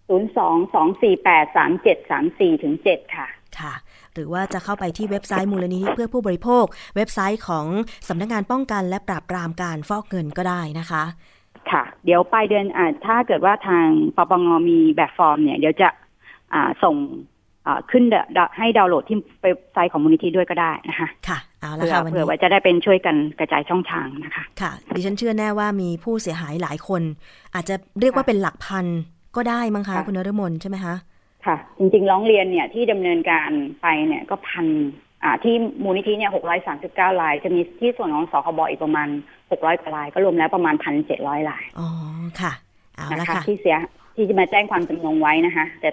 [0.09, 3.27] ศูนย์สองสองสี่แปดสามเจ็ดสามสี่ถึงเจ็ดค่ะ
[3.59, 3.73] ค่ะ
[4.13, 7.65] หรือว่าจะเข้าไปที่เว็บไซต์มูลนิธิเพื่อผู้บริโภค เว็บไซต์ของ
[8.07, 11.03] สำนักงานป้องกันและปราบปรามการฟอกเงินก็ได้นะคะ
[11.71, 15.89] ค่ะ เดี๋ยวปลายเดือนถ้าเกิดว่าทางปปงมีแบบฟอร์มเนี่ย เดี๋ยวจะ
[16.83, 16.95] ส่ง
[17.91, 18.03] ขึ้น
[18.57, 27.01] ให้ดาวน์โหลดที่เว็บไซต์ของมูลนิธิด้วยก็ได้นะคะ ค่ะ เอาละค่ะวันนี้เผื่อว่าจะได้เป็นช่วยกันกระจายช่องทางนะคะ ค่ะ ดิฉันเชื่อแน่ว่ามีผู้เสียหายหลายคน
[27.55, 28.85] อาจจะเรียกว่าเป็นหลักพัน
[29.35, 30.95] ก็ได้มั้งคะ คุณนรมนใช่ไหมคะ
[31.45, 33.49] ค่ะ จริงๆ ร้องเรียนเนี่ยที่ดำเนินการ
[33.81, 34.67] ไปเนี่ยก็พัน
[35.23, 39.07] อ่าที่มูลนิธิเนี่ยหกร้อยสามสิบเก้าราย จะมีที่ส่วนของสคบอีกประมาณ
[39.51, 41.87] หกร้อยกว่าราย ก็รวมแล้วประมาณพันเจ็ดร้อยราย อ๋อ
[42.41, 42.51] ค่ะ
[42.95, 43.77] เอาละค่ะ ที่เสีย
[44.15, 45.89] ที่จะมาแจ้งความจำนงไว้นะคะ แต่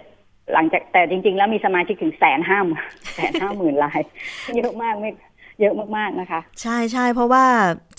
[0.55, 2.61] หลังจากแต่จริง ๆ แล้วมีสมาชิกถึงแสนห้า
[3.15, 4.01] แสนห้าหมื่นราย
[4.57, 5.11] เยอะมากไม่
[5.61, 7.45] เยอะมากๆนะคะ ใช่ใช่เพราะว่า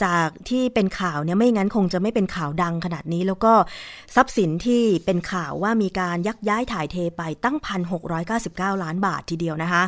[0.03, 3.53] จากที่เป็นข่าวเนี่ยไม่งั้นคงจะไม่เป็นข่าวดังขนาดนี้ แล้วก็
[4.15, 9.83] ทรัพย์สินที่เป็นข่าวว่ามีการยักย้ายถ่ายเทไปตั้งพันหกร้อยเก้าสิบเก้าล้านบาททีเดียวนะคะ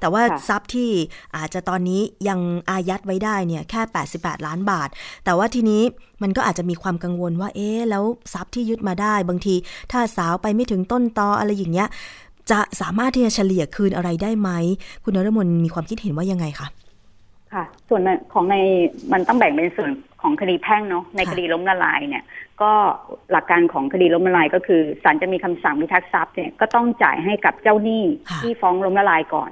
[0.00, 0.90] แต่ว่าทรัพย์ที่
[1.36, 4.88] อาจจะตอนนี้ยังอายัดไว้ได้เนี่ยแค่แปดสิบแปดล้านบาท
[5.24, 5.82] แต่ว่าทีนี้
[6.22, 9.54] มันก็อาจจะมีความกังวลว่าเอ๊แล้วทรัพย์ที่ยึดมาได้บางที
[9.92, 11.88] ถ้าสาวไปไม่ถึงต้นตออะไรอย่างเงี้ย
[12.50, 14.50] จะสามารถที่จะเฉลี่ยคืนอะไรได้ไหม
[15.04, 16.68] คุณนรมนมีความคิดเห็นว่ายังไงคะ
[17.54, 18.00] ค่ะ ส่วน
[18.32, 18.56] ของใน
[19.12, 19.90] มันต้องแบ่งเป็นส่วน
[20.22, 22.24] ของคดีแพ่งเนาะในคดีล้มละลายเนี่ย
[22.62, 22.70] ก็
[23.32, 28.04] หลักการของคดีล้มละลายก็คือศาลจะมีคำสั่งพิทักษ์ทรัพย์เนี่ยก็ต้องจ่ายให้กับเจ้าหนี้
[28.42, 29.50] ที่ฟ้องล้มละลายก่อน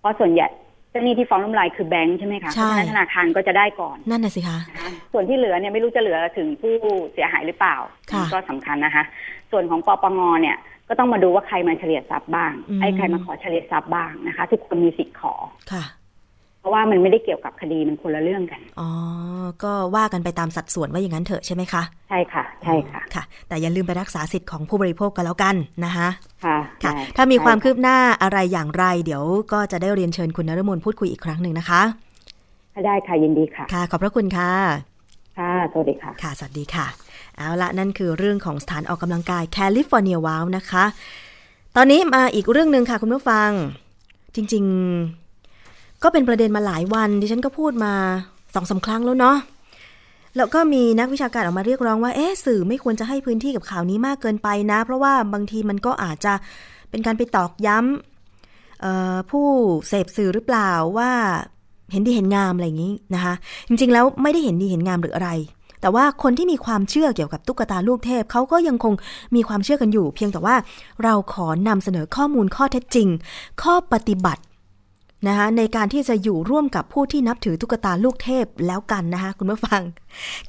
[0.00, 0.48] เพราะส่วนใหญ่
[0.90, 4.58] เจ้าหนี้ที่ฟ้องล้มละลายคือแบงค์ใช่ไหมคะเพราะฉะนั้นธนาคารก็จะได้ก่อนนั่นน่ะสิคะ
[5.12, 6.74] ส่วนที่เหลือเนี่ยไม่รู้จะเหลือถึงผู้
[7.12, 7.76] เสียหายหรือเปล่า
[8.32, 9.04] ก็สำคัญนะคะ
[9.50, 10.56] ส่วนของปปงเนี่ย
[10.88, 15.34] ก็ต้องมาดูว่าใครมาเฉลี่ยทรัพย์บ้าง ไอ้ใครมาขอเฉลี่ยทรัพย์บ้างนะคะ ทุกคนมีสิทธิ์ขอ
[15.72, 15.84] ค่ะ
[16.60, 18.90] เพราะว่ามันไม่ได้เกี่ยวกับคดีมันคนละเรื่องกัน อ๋อ
[19.64, 26.08] ก็ว่ากันไปตามสัดส่วนว่าอย่างนั้นเถอะใช่ไหมคะ ใช่ค่ะ ใช่ค่ะ ค่ะ แต่อย่าลืมไปรักษาสิทธิ์ของผู้บริโภคกันแล้วกันนะคะ
[26.44, 31.82] ค่ะค่ะ ถ้ามีความคืบหน้าอะไรอย่างไร เดี๋ยวก็จะได้เรียนเชิญคุณนรมนพูดคุยอีกครั้งหนึ่งนะคะ
[32.86, 34.50] ได้ค่ะยินดีค่ะ ค่ะ ขอบพระคุณค่ะ
[35.38, 36.86] ค่ะ สวัสดีค่ะ ค่ะ สวัสดีค่ะ
[37.36, 40.84] เอาละนั่นคือเรื่องของสถานออกกำลังกายแคลิฟอร์เนียวาวนะคะ
[41.76, 43.50] ตอนนี้มาอีกเรื่องหนึ่งค่ะคุณผู้ฟัง
[44.34, 44.64] จริง
[45.12, 45.27] ๆ
[46.02, 47.92] ก็เป็นประเด็นมาหลายวันดิฉันก็พูดมา
[48.54, 49.36] สองสาครั้งแล้วเนาะ
[50.36, 56.32] แล้วก็มีนักวิชาการออกมาเรียกร้องว่าเอ๊ะสื่อไม่ควรจะให้พื้นที่กับข่าวนี้มากเกินไปนะ เพราะว่าบางทีมันก็อาจจะ
[56.90, 59.46] เป็นการไปตอกย้ำผู้
[59.88, 61.10] เสพสื่อหรือเปล่าว่า
[61.92, 63.34] เห็นดีเห็นงามอะไรอย่างนี้นะคะ
[63.68, 65.30] จริงๆแล้วไม่ได้เห็นดีเห็นงามหรืออะไร
[65.80, 68.94] แต่ว่าคนที่มีความเชื่อเกี่ยวกับตุ๊กตาลูกเทพเขาก็ยังคง
[69.34, 70.56] มีความเชื่อกันอยู่ เพียงแต่ว่า
[71.02, 73.08] เราขอนำเสนอข้อมูลข้อเท็จจริง
[73.62, 74.42] ข้อปฏิบัติ
[75.26, 79.82] นะคะในการที่จะอยู่ร่วมกับผู้ที่นับถือตุ๊กตาลูกเทพแล้วกันนะคะคุณผู้ฟัง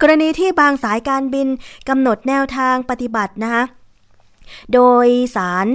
[0.02, 1.48] กรณีที่บางสายการบิน
[1.90, 3.64] กำหนดแนวทางปฏิบัตินะคะ
[4.74, 5.68] โดยสาร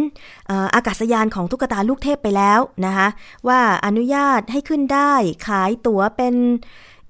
[0.75, 3.09] อากาศยานของตุ๊กตาลูกเทพไปแล้วนะคะ
[3.49, 5.13] ว่าอนุญาตให้ขึ้นได้
[5.47, 6.35] ขายตั๋วเป็น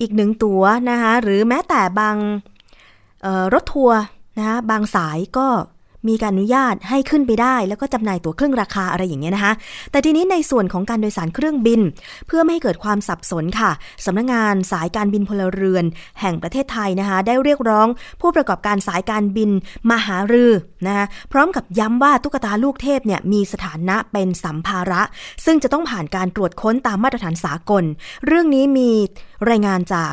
[0.01, 2.17] อีกหนึ่งตั๋วนะคะหรือแม้แต่บาง
[3.55, 4.01] รถทัวร์
[4.39, 5.47] นะคะบางสายก็
[6.09, 9.53] มีการอนุญาตให้ขึ้นไปได้ แล้วก็จำหน่ายตั๋วเครื่องราคาอะไรอย่างเงี้ยนะคะ
[9.91, 11.81] แต่ทีนี้ในส่วนของการโดยสารเครื่องบิน
[12.27, 13.71] เพื่อไม่ให้เกิดความสับสนค่ะ
[14.05, 15.85] สำนักงงานสายการบินพลเรือน
[16.21, 17.87] แห่งประเทศไทยนะคะ ได้เรียกร้อง
[18.21, 19.51] ผู้ประกอบการสายการบิน
[19.91, 20.53] มาหารือ
[20.87, 25.03] นะคะพร้อมกับย้ำว่าตุ๊กตาลูกเทพเนี่ยมีสถานะเป็นสัมภาระ
[25.45, 27.85] ซึ่งจะต้องผ่านการตรวจค้นตามมาตรฐานสากล
[28.27, 28.91] เรื่องนี้มี
[29.51, 30.07] รายงานจา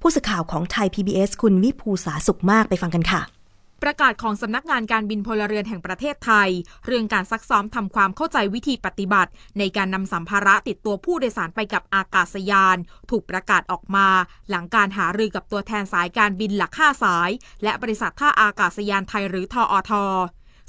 [0.00, 3.35] ผู้สื่อข่าวของไทย PBS คุณวิภูสาสุขมากไปฟังกันค่ะ
[3.82, 6.50] ประกาศของสำนักงานการบินพลเรือนแห่งประเทศไทย
[6.86, 12.76] เรื่องการซักซ้อมทำความเข้าใจวิธีปฏิบัติ ในการนำสัมภาระติดตัวผู้โดยสารไปกับอากาศยาน
[13.10, 14.08] ถูกประกาศออกมา
[14.50, 17.30] หลังการหารือกับตัวแทนสายการบินหลักห้าสาย
[17.62, 19.92] และบริษัทท่าอากาศยานไทยหรือทออท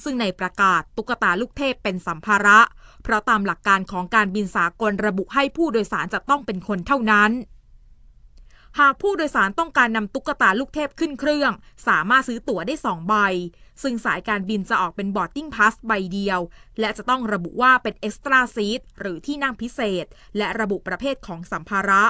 [0.04, 2.60] ซึ่งในประกาศตุ๊กตาลูกเทพเป็นสัมภาระ
[3.04, 7.32] เพราะตามหลักการของการบินสากลระบุให้ผู้โดยสารจะต้องเป็นคนเท่านั้น
[8.80, 11.52] หากผู้โดยสารต้องการนำตุ๊กตาลูกเทพขึ้นเครื่อง
[11.88, 13.16] สามารถซื้อตั๋วได้ 2 ใบ
[13.84, 16.40] ซึ่งสายการบินจะออกเป็น boarding pass ใบเดียว
[16.80, 20.06] และจะต้องระบุว่าเป็น extra seat หรือที่นั่งพิเศษ
[20.38, 22.04] และระบุประเภทของสัมภาระ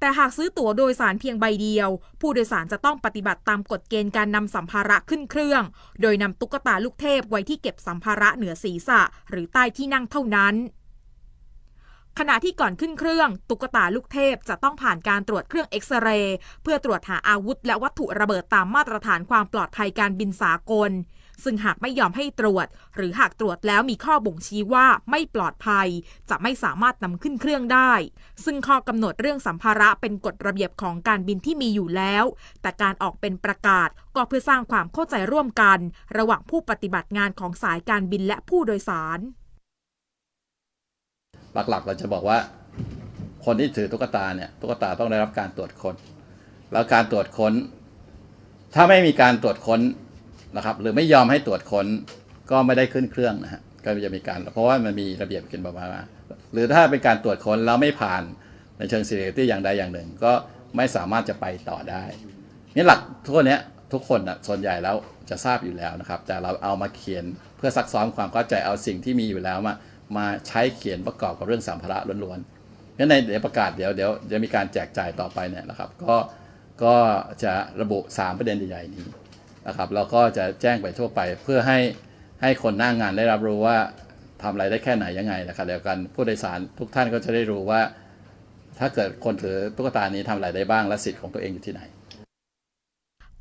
[0.00, 5.62] แต่หากซื้อตั๋วโดยสารเพียงใบเดียว ผู้โดยสารจะต้องปฏิบัติตามกฎเกณฑ์การนำสัมภาระขึ้นเครื่อง
[6.02, 10.54] โดยนำตุ๊กตาลูกเทพไว้ที่เก็บสัมภาระเหนือศีรษะ หรือใต้ที่นั่งเท่านั้น
[12.20, 20.90] ขณะที่ก่อนขึ้นเครื่อง ตุ๊กตาลูกเทพจะต้องผ่านการตรวจเครื่องเอ็กซเรย์เพื่อตรวจหาอาวุธและวัตถุระเบิดตามมาตรฐานความปลอดภัยการบินสากล
[21.44, 25.88] ซึ่งหากไม่ยอมให้ตรวจ หรือหากตรวจแล้วมีข้อบ่งชี้ว่าไม่ปลอดภัย
[26.30, 27.92] จะไม่สามารถนำขึ้นเครื่องได้
[28.44, 32.24] ซึ่งข้อกำหนดเรื่องสัมภาระเป็นกฎระเบียบของการบินที่มีอยู่แล้ว
[32.62, 35.78] แต่การออกเป็นประกาศก็เพื่อสร้างความเข้าใจร่วมกัน
[36.16, 39.20] ระหว่างผู้ปฏิบัติงานของสายการบินและผู้โดยสาร
[41.70, 42.38] หลักๆ เราจะบอกว่า
[43.44, 45.94] คนที่ถือตุ๊กตาเนี่ยตุ๊กตาต้องได้รับการตรวจค้น
[46.72, 47.52] แล้วการตรวจค้น
[48.74, 49.80] ถ้าไม่มีการตรวจค้น
[50.56, 51.86] นะครับ หรือไม่ยอมให้ตรวจค้น
[52.50, 55.72] ก็ไม่ได้ขึ้นเครื่องนะฮะก็จะมีการเพราะว่ามันมีระเบียบขึ้นมา
[56.52, 58.22] หรือถ้าเป็นการตรวจค้นแล้วไม่ผ่าน
[58.78, 60.32] ในเชิง security อย่างใดอย่างหนึ่ง ก็
[60.76, 62.04] ไม่สามารถจะไปต่อได้
[62.76, 63.58] นี่หลักทุกนี้
[63.92, 64.96] ทุกคนนะส่วนใหญ่แล้ว
[65.30, 67.24] จะทราบอยู่แล้วนะครับ แต่เราเอามาเขียน
[67.56, 69.74] เพื่อซักซ้อมความเข้าใจเอาสิ่งที่มีอยู่แล้วมา
[70.16, 76.16] มาใช้เขียนประกอบกับเรื่องสัมภาระล้วนๆงั้นในเดี๋ยวประกาศเดี๋ยวเดี๋ยวจะมีการแจกจ่ายต่อไปเนี่ยนะครับ ก็
[76.84, 76.96] ก็
[77.44, 79.06] จะระบุ 3 ประเด็นใหญ่ๆนี้
[79.68, 81.78] นะครับเราก็จะแจ้งไปทั่วไปเพื่อให้
[82.42, 83.78] ให้คนหน้างงานได้รับรู้ว่า
[84.42, 87.80] ทำอะไรได้แค่ไหนยังไงนะครับเดียวกันผู้โดยสารทุกท่านก็จะได้รู้ว่า
[88.78, 91.82] ถ้าเกิดคนถือตุ๊กตานี้ทำอะไรได้บ้างและสิทธิ์ของตัวเองอยู่ที่ไหน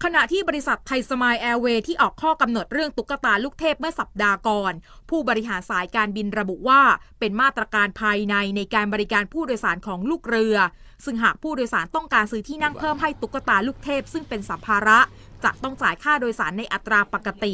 [0.07, 4.73] ขณะที่บริษัทไทยสมายแอร์เวย์ที่ออกข้อกำหนดเรื่องตุ๊กตาลูกเทพเมื่อสัปดาห์ก่อน
[5.09, 6.81] ผู้บริหารสายการบินระบุว่า
[7.19, 10.57] เป็นมาตรการภายในในการบริการผู้โดยสารของลูกเรือ
[11.05, 14.99] ซึ่งหากผู้โดยสารต้องการซื้อที่นั่งเพิ่มให้ตุ๊กตาลูกเทพ ซึ่งเป็นสัมภาระ
[15.43, 17.53] จะต้องจ่ายค่าโดยสารในอัตราปกติ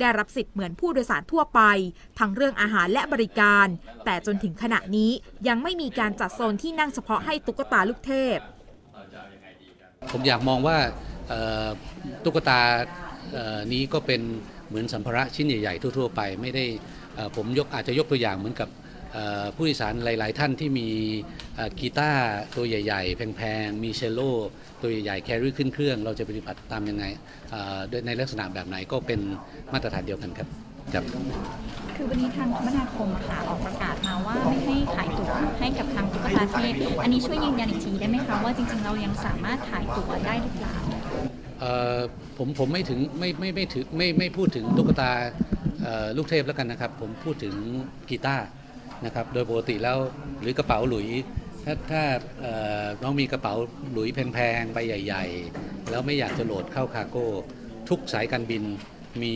[0.00, 1.60] ได้รับสิทธิ์เหมือนผู้โดยสารทั่วไป
[2.18, 3.66] ทั้งเรื่องอาหารและบริการ
[4.04, 5.10] แต่จนถึงขณะนี้
[5.48, 8.38] ยังไม่มีการจัดโซนที่นั่งเฉพาะให้ตุ๊กตาลูกเทพ
[10.10, 10.76] ผมอยากมองว่า
[12.24, 12.60] ตุ๊กตา
[13.72, 14.20] นี้ก็เป็น
[14.68, 16.64] เหมือนสัมภาระชิ้นใหญ่ ๆ ทั่ว ๆ ไป ไม่ได้
[17.36, 18.68] ผมยกอาจจะยกตัวอย่างเหมือนกับ
[19.54, 20.88] ผู้โดยสารหลาย ๆ ท่านที่มี
[21.80, 24.20] กีตาร์ตัวใหญ่ ๆ แพง ๆ มีเชลโล
[24.80, 27.04] ตัวใหญ่ ๆ แครี่ขึ้นเครื่อง เราจะปฏิบัติตามยังไง
[28.06, 29.20] ในลักษณะแบบไหนก็เป็น
[29.72, 30.48] มาตรฐานเดียวกันครับ
[30.94, 31.04] ครับ
[31.96, 40.76] คือวันนี้ทางคมนาคมค่ะออกประกาศมาว่าไม่ให้ขายตั๋วให้กับทางตุ๊กตาเทพอันนี้ช่วยยืนยันอีกทีได้ไหมคะว่าจริง ๆ เรายังสามารถขายตั๋วได้หรือเปล่า
[42.38, 45.10] ผมผมไม่ถึงไม่ไม่ไม่ถือไม่ไม่พูดถึงตุ๊กตา
[46.16, 47.54] ลูกเทพแล้วกันนะครับ ผมพูดถึง
[48.10, 48.46] กีตาร์
[49.04, 49.98] นะครับโดยปกติแล้ว
[50.40, 51.08] หรือกระเป๋าหลุย
[51.64, 52.02] ถ้าถ้า
[53.02, 53.54] น้องมีกระเป๋า
[53.92, 55.24] หลุยแพงๆใบใหญ่
[55.58, 57.26] ๆ แล้วไม่อยากจะโหลดเข้าคาโก้
[57.88, 58.62] ทุกสายการบิน
[59.22, 59.34] มี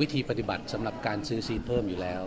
[0.00, 2.22] วิธีปฏิบัติสำหรับการซื้อซีเพิ่มอยู่แล้ว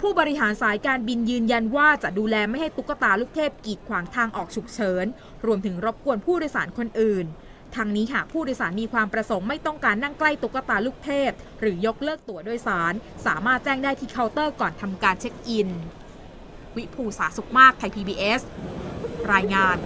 [0.00, 5.06] ผู้บริหารสายการบินยืนยันว่าจะดูแลไม่ให้ตุ๊กตาลูกเทพกีดขวางทางออกฉุกเฉิน
[5.46, 7.26] รวมถึงรบกวนผู้โดยสารคนอื่น
[7.76, 12.92] ทางนี้หากผู้โดยสารมีความประสงค์ไม่ต้องการนั่งใกล้ตุ๊กตาลูกเทพ หรือยกเลิกตั๋วโดยสาร
[13.26, 15.68] สามารถแจ้งได้ที่เคาน์เตอร์ก่อนทำการเช็คอิน
[16.76, 18.40] วิภูสาสุขมากไทย PBS
[19.32, 19.76] รายงาน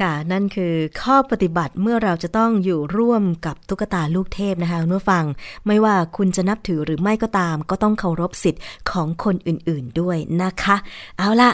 [0.00, 5.24] ค่ะ นั่นคือข้อปฏิบัติเมื่อเราจะต้องอยู่ร่วมกับตุ๊กตาลูกเทพนะคะคุณผู้ฟัง
[5.66, 10.76] ไม่ว่าคุณจะนับถือหรือไม่ก็ตาม ก็ต้องเคารพสิทธิ์ของคนอื่นๆด้วยนะคะ
[11.18, 11.50] เอาละ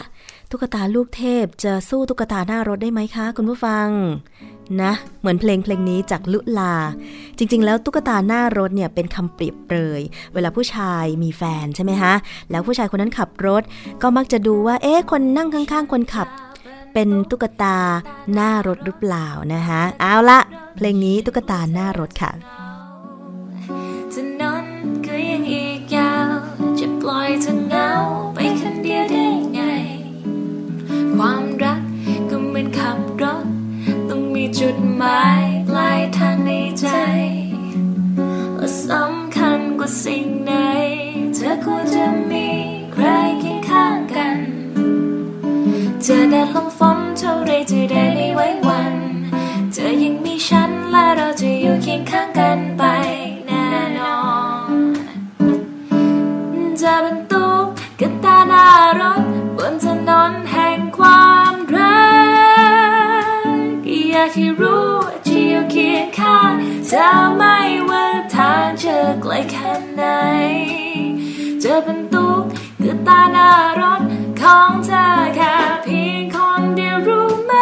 [0.51, 3.87] ตุ๊กตาลูกเทพจะสู้ตุ๊กตาหน้ารถได้ไหมคะ คุณผู้ฟัง
[4.81, 6.75] นะเหมือนเพลงเพลงนี้จากลุลา
[7.37, 10.01] จริง ๆ แล้วตุ๊กตาหน้ารถเนี่ยเป็นคำเปรียบเปรย
[10.33, 12.13] เวลาผู้ชายมีแฟนใช่ไหมฮะ
[12.51, 13.63] แล้วผู้ชายคนนั้นขับรถ
[14.01, 16.27] ก็มักจะดูว่า เอ๊ะคนนั่งข้าง ๆ คนขับ
[16.93, 17.77] เป็นตุ๊กตา
[18.33, 20.39] หน้ารถหรือเปล่านะคะเอาละ
[20.75, 22.31] เพลงนี้ตุ๊กตาหน้ารถค่ะ
[24.13, 24.65] จะนอน
[25.05, 26.29] ก็ยังอีกยาว
[26.79, 27.89] จะปล่อยเธอเงา
[28.33, 29.61] ไปคนเดียวได้ไง
[31.15, 31.81] ความรัก
[32.29, 33.45] ก็เหมือนขับรถ
[34.09, 36.87] ต้องมีจุดหมายปลายทางในใจ
[38.57, 40.53] ว่าสำคัญกว่าสิ่งไหน
[41.33, 42.47] เธอควรจะมี
[42.93, 43.05] ใคร
[46.03, 48.95] เจอแดดลมฝนเท่าไรจะได้ไม่ไว้วัน
[49.71, 52.83] เธอยังมีฉันและเราจะอยู่เคียงข้างกันไป
[53.45, 54.19] แน่นอ
[54.69, 54.71] น
[56.81, 57.59] จะเป็นตุ๊
[57.99, 58.65] กตาหน้า
[58.99, 59.21] รถ
[59.57, 62.01] บนถนนแห่งความรั
[63.83, 66.51] กอยากให้รู้ว่าจะอยู่เคียงข้าง
[66.91, 67.57] จะไม่
[67.89, 70.03] ว่าทางจะไกลแค่ไหน
[71.63, 72.43] จะเป็นตุ๊ก
[72.81, 74.01] คือตาหน้ารถ
[74.49, 77.53] ของเธอแค่เพียงคนเดียวรู้ไหม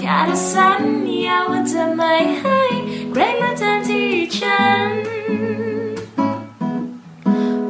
[0.00, 0.82] แค่เธอสัญ
[1.26, 2.60] ญาว่าจะไม่ให้
[3.10, 4.92] ใครมาแทนที่ฉัน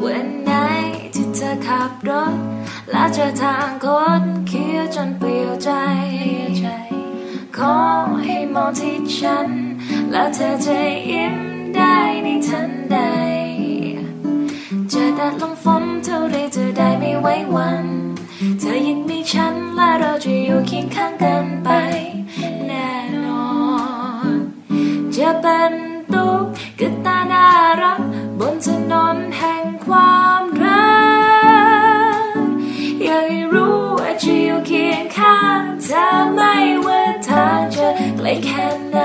[0.03, 0.51] วันไหน
[1.15, 2.35] ที่เธอขับรถ
[2.91, 3.87] และเจอทางค
[4.21, 5.71] ดเคี้ยจนเปลี่ยวใจ
[7.57, 7.77] ขอ
[8.23, 9.49] ให้มองที่ฉัน
[10.11, 10.79] แล้วเธอจะ
[11.11, 11.35] ยิ้ม
[11.77, 12.99] ได้ในทันใด
[15.17, 17.87] แดดลมฝนเท่าไรจะได้ไม่ไว้วัน
[18.59, 21.69] เธอยังมีฉันและเราจะอยู่เคียงข้างกันไป
[22.67, 22.93] แน่
[23.25, 23.49] นอ
[24.35, 24.37] น
[25.15, 25.73] จะเป็น
[26.13, 26.35] ตุ๊
[26.79, 27.47] กตาน่า
[27.83, 28.01] รัก
[28.39, 30.95] บนถนนแห่งความรั
[32.25, 32.39] ก
[33.03, 36.55] อยากให้รู้ว่าจะอยู่เคียงข้างเธอไม่
[36.87, 38.99] ว่าทางจะไกลแค่ไหน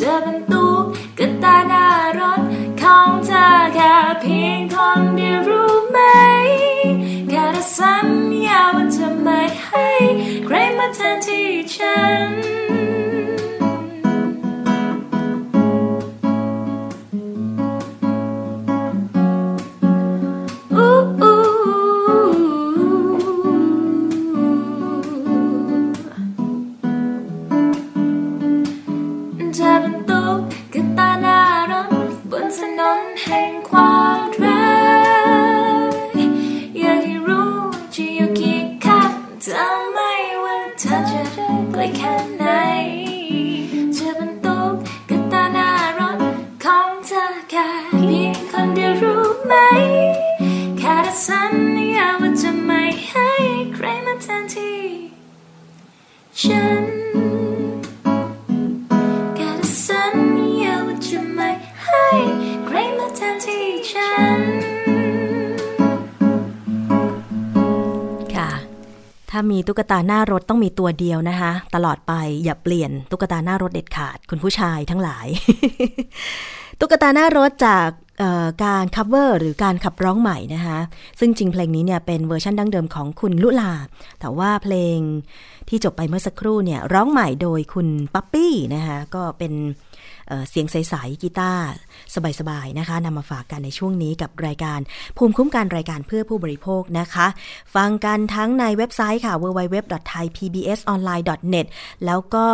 [0.00, 0.84] จะเป็นตุ๊ก
[2.88, 5.98] ของเธอแค่เพียงคนเดียวรู้ไหม
[7.28, 8.08] แค่ได้สัญ
[8.46, 9.88] ญาว่าจะไม่ให้
[10.44, 11.98] ใครมาแทนที่ฉั
[12.30, 12.32] น
[41.08, 42.44] เธอจ
[69.40, 72.12] ถ้ามีตุ๊กตาหน้ารถต้องมีตัวเดียวนะคะ ตลอดไป
[72.44, 75.26] อย่าเปลี่ยนตุ๊กตาหน้ารถเด็ดขาด คุณผู้ชายทั้งหลาย
[76.80, 77.88] ตุ๊กตาหน้ารถจาก
[78.64, 80.78] การ cover หรือการขับร้องใหม่นะคะ
[81.20, 83.72] ซึ่งจริงเพลงนี้เนี่ยเป็นเวอร์ชันดั้งเดิมของคุณลุลา
[84.20, 84.98] แต่ว่าเพลง
[85.68, 89.52] ที่จบไปเมื่อสักครู่เนี่ยร้องใหม่โดยคุณปั๊ปปี้นะคะก็เป็น
[90.28, 91.62] เสียงใสๆกีตาร์
[92.40, 94.80] สบายๆนะคะนำมาฝากกันในช่วงนี้กับรายการ
[95.16, 97.26] ภูมิคุ้มกันรายการเพื่อผู้บริโภคนะคะ
[97.74, 101.66] ฟังกันทั้งในเว็บไซต์ค่ะ www.thaipbsonline.net
[102.06, 102.46] แล้วก็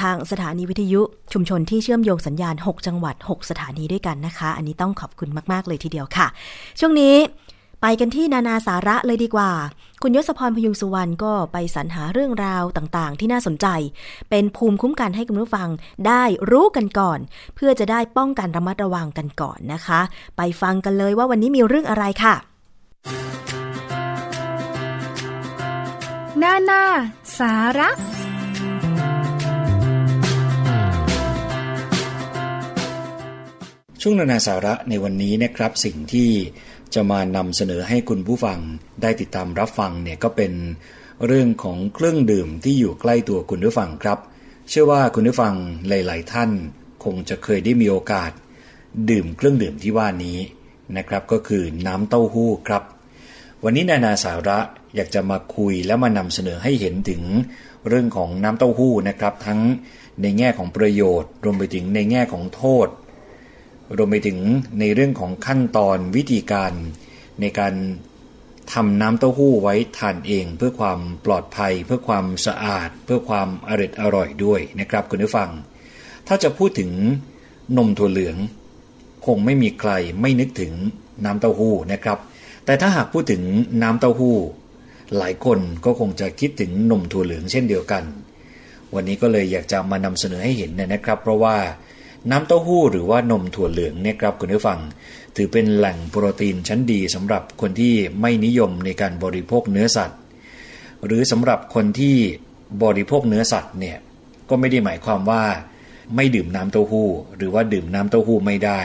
[0.00, 1.00] ทางสถานีวิทยุ
[1.32, 6.26] ชุมชนที่เชื่อมโยงสัญญาณ 6 จังหวัด 6 สถานีด้วยกันนะคะ อันนี้ต้องขอบคุณมาก ๆ เลยทีเดียวค่ะ
[6.80, 7.14] ช่วงนี้
[7.80, 9.50] ไปกันที่นานาสาระเลยดีกว่า
[10.02, 13.66] คุณยศพรพยุงสุวรรณก็ไปสรรหาเรื่องราวต่างๆ ที่น่าสนใจ
[14.30, 15.68] เป็นภูมิคุ้มกันให้คุณผู้ฟัง
[16.06, 17.18] ได้รู้กันก่อน
[17.54, 20.00] เพื่อจะได้ป้องกันระมัดระวังกันก่อนนะคะ
[20.36, 22.34] ไปฟังกันเลยว่าวันนี้มีเรื่องอะไรค่ะ
[26.42, 26.82] นานา
[27.38, 27.90] สาระ
[34.02, 36.30] ช่วงนานาสาระในวันนี้นะครับสิ่งที่
[36.94, 38.58] จะมานำเสนอให้คุณผู้ฟัง
[39.02, 40.52] ได้ติดตามรับฟังเนี่ยก็เป็น
[41.26, 44.18] เรื่องของเครื่องดื่มที่อยู่ใกล้ตัวคุณผู้ฟังครับ
[44.68, 45.54] เชื่อว่าคุณผู้ฟัง
[45.88, 46.50] หลาย ๆ ท่าน
[47.04, 48.30] คงจะเคยได้มีโอกาส
[49.10, 50.38] ดื่มเครื่องดื่มที่ว่านี้
[50.96, 52.82] นะครับก็คือน้ำเต้าหู้ครับ
[53.64, 54.58] วันนี้นานาสาระ
[54.96, 57.22] อยากจะมาคุยและมานำเสนอให้เห็นถึง
[57.88, 59.60] เรื่องของน้ำเต้าหู้นะครับ ทั้ง
[60.22, 62.86] ในแง่ของประโยชน์ รวมไปถึงในแง่ของโทษ
[63.96, 64.38] รวมไปถึง
[64.80, 66.72] ในเรื่องของขั้นตอนวิธีการ
[67.40, 67.74] ในการ
[68.72, 75.50] ทำน้ำเต้าหู้ไว้ทานเอง เพื่อความปลอดภัย เพื่อความสะอาด เพื่อความอร่อยอร่อยด้วยนะครับคุณผู้ฟัง
[76.26, 76.90] ถ้าจะพูดถึง
[77.76, 78.36] นมถั่วเหลือง
[79.26, 80.72] คงไม่มีใครไม่นึกถึง
[81.24, 82.18] น้ำเต้าหู้นะครับ
[82.64, 83.42] แต่ถ้าหากพูดถึง
[83.82, 84.36] น้ำเต้าหู้
[85.16, 88.04] หลายคนก็คงจะคิดถึงนมถั่วเหลืองเช่นเดียวกัน
[88.94, 91.56] วันนี้ก็เลยอยากจะมานำเสนอให้เห็นนะครับ เพราะว่า
[92.30, 94.78] น้ำเต้าหู้หรือว่านมถั่วเหลืองเนี่ยครับคุณผู้ฟัง
[95.36, 100.18] ถือเป็นแหล่งโปรตีนชั้นดีสำหรับคนที่ไม่นิยมในการบริโภคเนื้อสัตว์
[101.06, 102.16] หรือสำหรับคนที่
[102.82, 103.98] บริโภคเนื้อสัตว์เนี่ย
[104.48, 105.42] ก็ไม่ได้หมายความว่า
[106.16, 108.80] ไม่ดื่มน้ำเต้าหู้ หรือว่าดื่มน้ำเต้าหู้ไม่ได้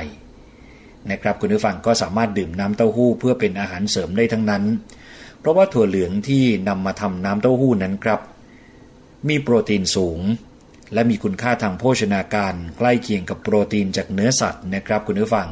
[1.12, 4.64] นะครับคุณผู้ฟังก็สามารถดื่มน้ำเต้าหู้เพื่อเป็นอาหารเสริมได้ทั้งนั้น
[5.40, 8.22] เพราะว่าถั่วเหลืองที่นำมาทำน้ำเต้าหู้นั้นครับ
[9.28, 10.20] มีโปรตีนสูง
[10.94, 15.48] และมีคุณค่าทางโภชนาการใกล้เคียงกับโปรตีนจากเนื้อสัตว์นะครับคุณผู้ฟัง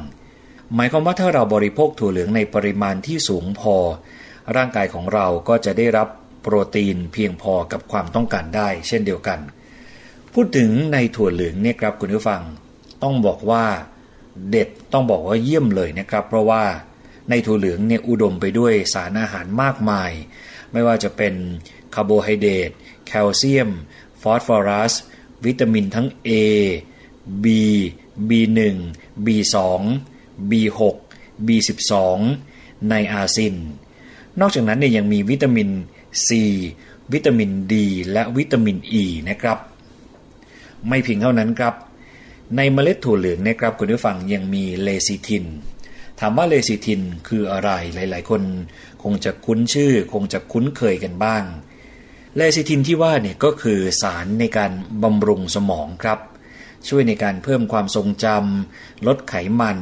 [0.76, 3.76] หมายความว่าถ้าเราบริโภคถั่วเหลืองในปริมาณที่สูงพอ
[4.56, 6.08] ร่างกายของเราก็จะได้รับ
[6.41, 9.39] โปรตีนเพียงพอกับความต้องการได้ เช่นเดียวกัน
[10.34, 12.41] พูดถึงในถั่วเหลืองเนี่ยครับคุณผู้ฟัง
[13.03, 13.66] ต้องบอกว่า
[14.49, 16.64] เด็ดต้องบอกว่าเยี่ยมเลยนะครับ เพราะว่า
[17.30, 20.12] ในถั่วเหลืองเนี่ยอุดมไปด้วยสารอาหารมากมาย
[20.72, 21.34] ไม่ว่าจะเป็น
[21.95, 22.72] คาร์โบไฮเดรต
[23.07, 23.70] แคลเซียม
[24.22, 24.93] ฟอสฟอรัส
[25.46, 26.30] วิตามินทั้ง A
[27.44, 27.46] B
[28.30, 28.60] B1
[29.26, 29.56] B2
[30.50, 30.80] B6
[31.48, 31.91] B12
[32.88, 33.56] ไนอาซิน
[34.39, 35.70] นอกจากนั้นเนี่ยยังมีวิตามิน
[36.28, 36.30] C
[37.14, 37.74] วิตามิน D
[38.12, 39.58] และวิตามิน E นะครับ
[40.88, 41.76] ไม่เพียงเท่านั้นครับ
[42.56, 45.46] ในเมล็ดถั่วเหลืองนะครับคุณผู้ฟังยังมีเลซิทิน
[46.20, 48.41] ถามว่าเลซิทินคืออะไรหลาย ๆ คน
[49.04, 51.44] คงจะคุ้นชื่อ คงจะคุ้นเคยกันบ้าง
[52.38, 54.71] เลซิทินที่ว่าเนี่ยก็คือสารในการ
[55.03, 56.19] บำรุงสมองครับ
[56.88, 59.77] ช่วยในการเพิ่มความทรงจำลดไขมัน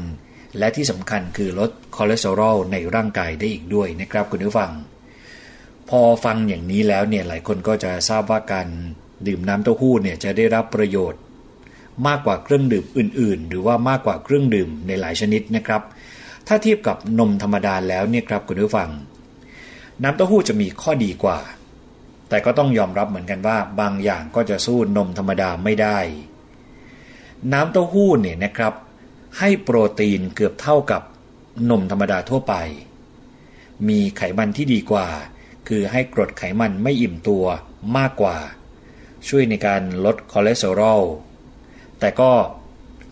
[0.57, 4.71] และที่สำคัญคือลดคอเลสเตอรอลในร่างกายได้อีกด้วยนะครับคุณผู้ฟัง
[5.89, 8.67] พอฟังอย่างนี้แล้วเนี่ยหลายคนก็จะทราบว่าการ
[9.27, 11.21] ดื่มน้ำเต้าหู้เนี่ยจะได้รับประโยชน์
[12.07, 15.81] มากกว่าเครื่องดื่มอื่น ๆ หรือว่ามากกว่าเครื่องดื่มในหลายชนิดนะครับ
[16.47, 18.89] ถ้าเทียบกับนมธรรมดาแล้วเนี่ยครับคุณผู้ฟัง
[20.03, 21.37] น้ำเต้าหู้จะมีข้อดีกว่า
[22.31, 25.99] แต่ก็ต้องยอมรับเหมือนกันว่าบางอย่างก็จะสู้นมธรรมดาไม่ได้
[27.53, 28.73] น้ำเต้าหู้เนี่ยนะครับ
[29.39, 31.01] ให้โปรตีนเกือบเท่ากับ
[31.69, 32.53] นมธรรมดาทั่วไป
[33.87, 35.07] มีไขมันที่ดีกว่า
[35.67, 37.45] คือให้กรดไขมันไม่อิ่มตัว
[37.97, 38.37] มากกว่า
[39.27, 41.01] ช่วยในการลดคอเลสเตอรอล
[41.99, 42.31] แต่ก็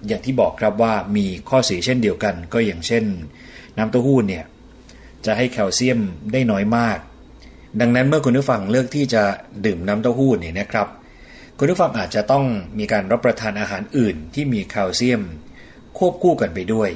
[0.08, 3.04] อย่างที่บอกครับว่ามีข้อเสียเช่นเดียวกัน ก็อย่างเช่น
[3.78, 4.46] น้ำเต้าหู้เนี่ย
[5.26, 6.00] จะให้แคลเซียม
[6.32, 7.00] ได้น้อยมาก
[7.80, 9.24] ดังนั้นเมื่อคุณผู้ฟังเลือกที่จะ
[9.66, 10.88] ดื่มน้ำเต้าหู้เนี่ยนะครับ
[11.58, 12.46] คุณผู้ฟังอาจจะต้อง
[12.80, 15.22] มีการรับประทานอาหารอื่นที่มีแคลเซียม
[15.98, 16.90] ควบคู่กันไปด้วย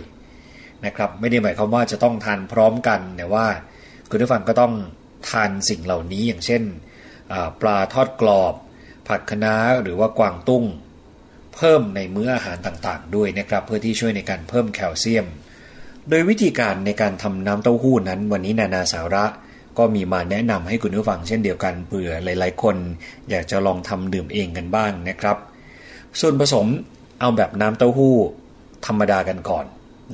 [0.85, 3.45] นะครับ ไม่ได้หมายความว่าจะต้องทานพร้อมกันแต่ว่า
[4.09, 4.73] คุณผู้ฟังก็ต้อง
[5.29, 6.63] ทานสิ่งเหล่านี้อย่างเช่น
[7.61, 8.53] ปลาทอดกรอบ
[9.07, 10.63] ผักคะน้าหรือว่ากวางตุ้ง
[11.55, 15.25] เพิ่มในมื้ออาหารต่างๆ ด้วยนะครับ เพื่อที่ช่วยในการเพิ่มแคลเซียม
[16.09, 19.25] โดยวิธีการในการทำน้ำเต้าหู้นั้น วันนี้นานาสาระ
[19.77, 22.75] ก็มีมาแนะนำให้คุณผู้ฟังเช่นเดียวกันเผื่อหลาย ๆ คน
[23.29, 25.37] อยากจะลองทำดื่มเองกันบ้างนะครับ
[26.19, 26.65] ส่วนผสม
[27.19, 28.15] เอาแบบน้ำเต้าหู้
[28.85, 29.65] ธรรมดากันก่อน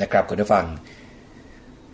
[0.02, 0.66] นะครับคุณผู้ฟัง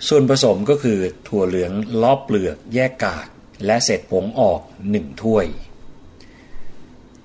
[0.07, 3.27] ส่วนผสมก็คือถั่วเหลืองลอบเปลือกแยกกาก
[3.65, 4.61] และเศษผงออก
[4.91, 5.45] 1 ถ้วย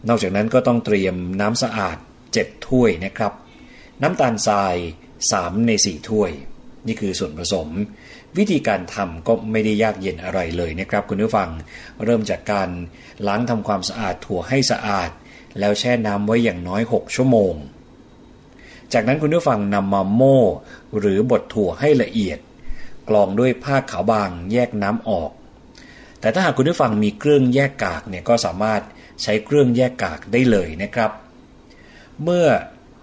[0.09, 1.97] นอกจากนั้นก็ต้องเตรียมน้ำสะอาด
[2.33, 3.33] 7 ถ้วยนะครับ
[4.03, 4.77] น้ำตาลทราย
[5.21, 6.31] 3 ใน 4 ถ้วย
[6.87, 7.69] นี่คือส่วนผสม
[8.39, 11.51] วิธีการทำก็ไม่ได้ยากเย็นอะไรเลยนะครับคุณผู้ฟัง
[12.05, 12.69] เริ่มจากการ
[13.27, 15.11] ล้างทำความสะอาดถั่วให้สะอาด
[15.59, 17.55] แล้วแช่น้ำไว้อย่างน้อย 6 ชั่วโมง
[18.93, 20.41] จากนั้นคุณผู้ฟังนำมาโม่
[20.99, 22.39] หรือบดถั่วให้ละเอียด
[23.09, 25.31] กรองด้วยผ้าขาวบางแยกน้ำออก
[26.21, 28.83] แต่ถ้าหากคุณผู้ฟังมีเครื่องแยกกากเนี่ยก็สามารถ
[29.23, 31.11] ใช้เครื่องแยกกากได้เลยนะครับ
[32.23, 32.47] เมื่อ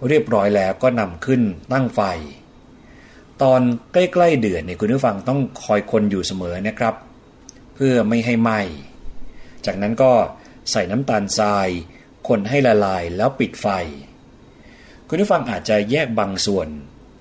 [0.08, 2.02] เรียบร้อยแล้วก็นำขึ้นตั้งไฟ
[3.44, 3.62] ตอน
[3.94, 6.96] ใกล้ๆเดือดเนี่ยคุณผู้ฟังต้องคอยคนอยู่เสมอนะครับ
[7.76, 8.60] เพื่อไม่ให้ไหม้
[9.66, 10.12] จากนั้นก็
[10.72, 11.68] ใส่น้ำตาลทราย
[12.28, 13.68] คนให้ละลายแล้วปิดไฟ
[15.08, 16.68] คุณผู้ฟังอาจจะแยกบางส่วน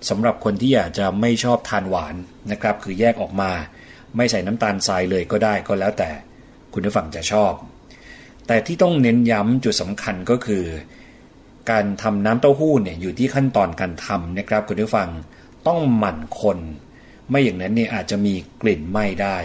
[0.08, 2.14] สำหรับคนที่อยากจะไม่ชอบทานหวาน
[2.50, 3.50] นะครับ คือแยกออกมา
[4.16, 6.10] ไม่ใส่น้ำตาลทรายเลยก็ได้ก็แล้วแต่
[6.72, 7.52] คุณผู้ฟังจะชอบ
[8.46, 10.64] แต่ที่ต้องเน้นย้ำจุดสำคัญก็คือ
[11.70, 15.08] การทำน้ำเต้าหู้เนี่ยอยู่ที่ขั้นตอนการทำนะครับคุณผู้ฟัง
[15.66, 16.58] ต้องหมั่นคน
[17.28, 19.38] ไม่อย่างนั้นเนี่ยอาจจะมีกลิ่นไหม้ได้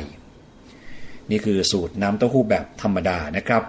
[1.30, 3.64] นี่คือสูตรน้ำเต้าหู้แบบธรรมดานะครับ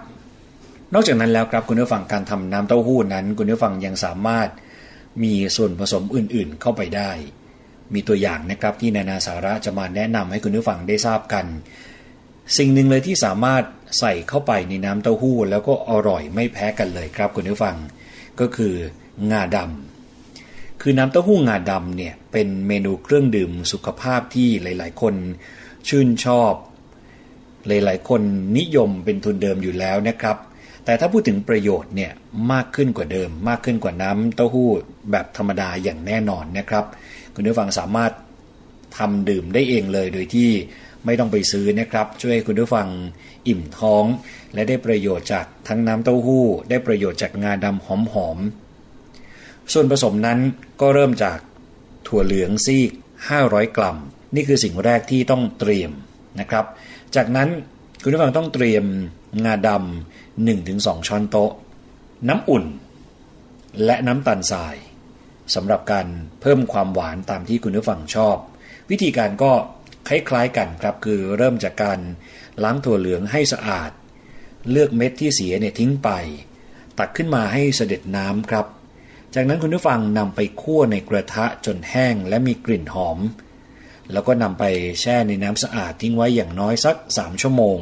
[0.93, 4.49] นอกจากนั้นแล้วครับคุณผู้ฟังการทำน้ำเต้าหู้นั้น คุณผู้ฟังยังสามารถ
[5.23, 7.11] มีส่วนผสมอื่นๆเข้าไปได้
[7.93, 11.45] มีตัวอย่างนะครับที่นานาสาระจะมาแนะนำให้คุณผู้ฟังได้ทราบกัน
[12.57, 13.63] สิ่งหนึ่งเลยที่สามารถ
[13.99, 17.75] ใส่เข้าไปในน้ำเต้าหู้ แล้วก็อร่อยไม่แพ้กันเลยครับคุณผู้ฟัง
[18.39, 18.73] ก็คือ
[19.31, 19.92] งาดำ
[20.85, 25.15] คือน้ำเต้าหู้งาดำเนี่ยเป็นเมนูเครื่องดื่มสุขภาพที่หลาย ๆ คน
[25.87, 26.53] ชื่นชอบ
[27.67, 28.21] หลาย ๆ คน
[28.57, 30.37] นิยมเป็นทุนเดิมอยู่แล้วนะครับ
[30.85, 32.11] แต่ถ้าพูดถึงประโยชน์เนี่ย
[32.51, 34.69] มากขึ้นกว่าเดิม มากขึ้นกว่าน้ำเต้าหู้
[35.11, 36.85] แบบธรรมดาอย่างแน่นอนนะครับ
[37.35, 38.11] คุณผู้ฟังสามารถ
[38.97, 40.49] ทำดื่มได้เองเลยโดยที่
[41.05, 42.87] ไม่ต้องไปซื้อนะครับ ช่วยคุณผู้ฟัง
[43.47, 44.05] อิ่มท้อง
[44.53, 48.62] และได้ประโยชน์จากทั้งน้ำเต้าหู้ ได้ประโยชน์จากงาดำหอมๆ
[49.71, 50.39] ส่วนผสมนั้น
[50.81, 51.37] ก็เริ่มจาก
[52.07, 52.91] ถั่วเหลืองซีก
[53.33, 53.97] 500 กรัม
[54.35, 55.91] นี่คือสิ่งแรกที่ต้องเตรียม
[56.39, 56.65] นะครับ
[57.15, 57.49] จากนั้น
[58.01, 58.85] คุณผู้ฟังต้องเตรียม
[59.45, 61.51] งาดำ1-2 ช้อนโต๊ะ
[62.29, 62.65] น้ำอุ่น
[63.85, 64.75] และน้ำตาลทราย
[65.55, 66.07] สำหรับการ
[66.41, 68.37] เพิ่มความหวานตามที่คุณผู้ฟังชอบ
[68.91, 69.51] วิธีการก็
[70.07, 71.99] คล้ายๆกันครับคือเริ่มจากการ
[72.63, 73.91] ล้างถั่วเหลืองให้สะอาด
[74.71, 76.09] เลือกเม็ดที่เสียเนี่ยทิ้งไป
[76.99, 78.65] ตักขึ้นมาให้เสด็จน้ำครับ
[79.35, 83.19] จากนั้นคุณผู้ฟังนำไปคั่วในกระทะจนแห้งและมีกลิ่นหอม
[84.11, 84.63] แล้วก็นำไป
[85.01, 87.77] แช่ในน้ำสะอาดทิ้งไว้อย่างน้อยสัก 3 ชั่วโมง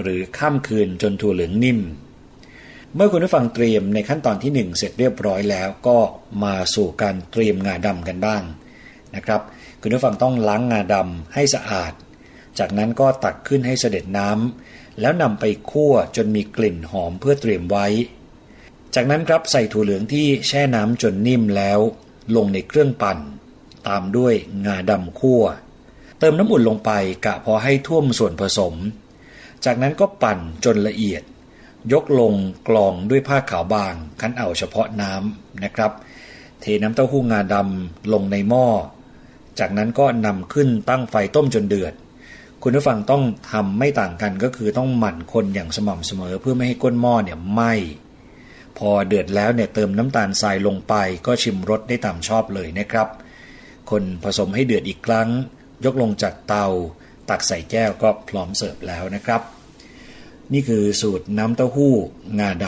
[0.00, 1.80] หรือข้ามคืนจนถั่วเหลืองนิ่ม
[2.94, 5.98] เมื่อคุณผู้ฟังเตรียมในขั้นตอนที่ 1 เสร็จเรียบร้อยแล้วก็
[6.44, 8.42] มาสู่การเตรียมงาดำกันบ้าง
[9.14, 9.40] นะครับ
[9.82, 11.92] คุณผู้ฟังต้องล้างงาดำให้สะอาด
[12.58, 17.86] จากนั้นก็ตักขึ้นให้เสด็จน้ำแล้วนำไปคั่วจนมีกลิ่นหอมเพื่อเตรียมไว้
[18.94, 21.80] จากนั้นครับใส่ถั่วเหลืองที่แช่น้ำจนนิ่มแล้ว
[22.36, 23.18] ลงในเครื่องปั่น
[23.88, 24.34] ตามด้วย
[24.66, 25.42] งาดำคั่ว
[26.18, 26.90] เติมน้ำอุ่นลงไป
[27.24, 28.74] กะพอให้ท่วมส่วนผสม
[29.64, 31.22] จากนั้นก็ปั่นจนละเอียด
[31.92, 32.34] ยกลง
[32.68, 35.92] กรองด้วยผ้าขาวบางคั้นเอาเฉพาะน้ำนะครับ
[36.60, 38.66] เทน้ำเต้าหู้งาดำลงในหม้อ
[39.58, 41.94] จากนั้นก็นำขึ้นตั้งไฟต้มจนเดือด
[42.62, 43.22] คุณผู้ฟังต้อง
[43.52, 47.72] ทำไม่ต่างกันก็คือต้องหมั่นคนอย่างสม่ำเสมอเพื่อไม่ให้ก้นหม้อเนี่ยไหม้
[48.78, 50.94] พอเดือดแล้วเนี่ยเติมน้ำตาลทรายลงไป
[51.26, 53.08] ก็ชิมรสได้ตามชอบเลยนะครับ
[53.90, 55.28] คนผสมให้เดือดอีกครั้ง
[55.84, 56.66] ยกลงจากเตา
[57.28, 59.42] ตักใส่แก้วก็พร้อมเสิร์ฟแล้วนะครับ
[60.52, 61.94] นี่คือสูตรน้ำเต้าหู้
[62.40, 62.66] งาด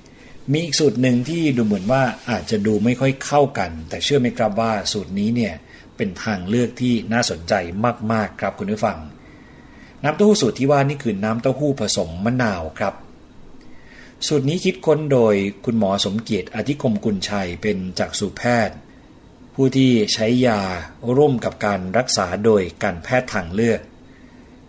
[0.00, 5.54] ำมีอีกสูตรหนึ่งที่ดูเหมือนว่าอาจจะดูไม่ค่อยเข้ากัน แต่เชื่อไหมครับว่าสูตรนี้เนี่ย
[5.96, 7.54] เป็นทางเลือกที่น่าสนใจ
[8.12, 8.98] มากๆครับคุณผู้ฟัง
[10.02, 12.94] น้ำเต้าหู้สูตรที่ว่านี่คือน้ำเต้าหู้ผสมมะนาวครับ
[14.26, 18.76] สูตรนี้คิดค้นโดยคุณหมอสมเกียรติอธิคมกุลชัยเป็นจักษุแพทย์
[19.54, 20.60] ผู้ที่ใช้ยา
[21.16, 23.80] ร่วมกับการรักษาโดยการแพทย์ทางเลือก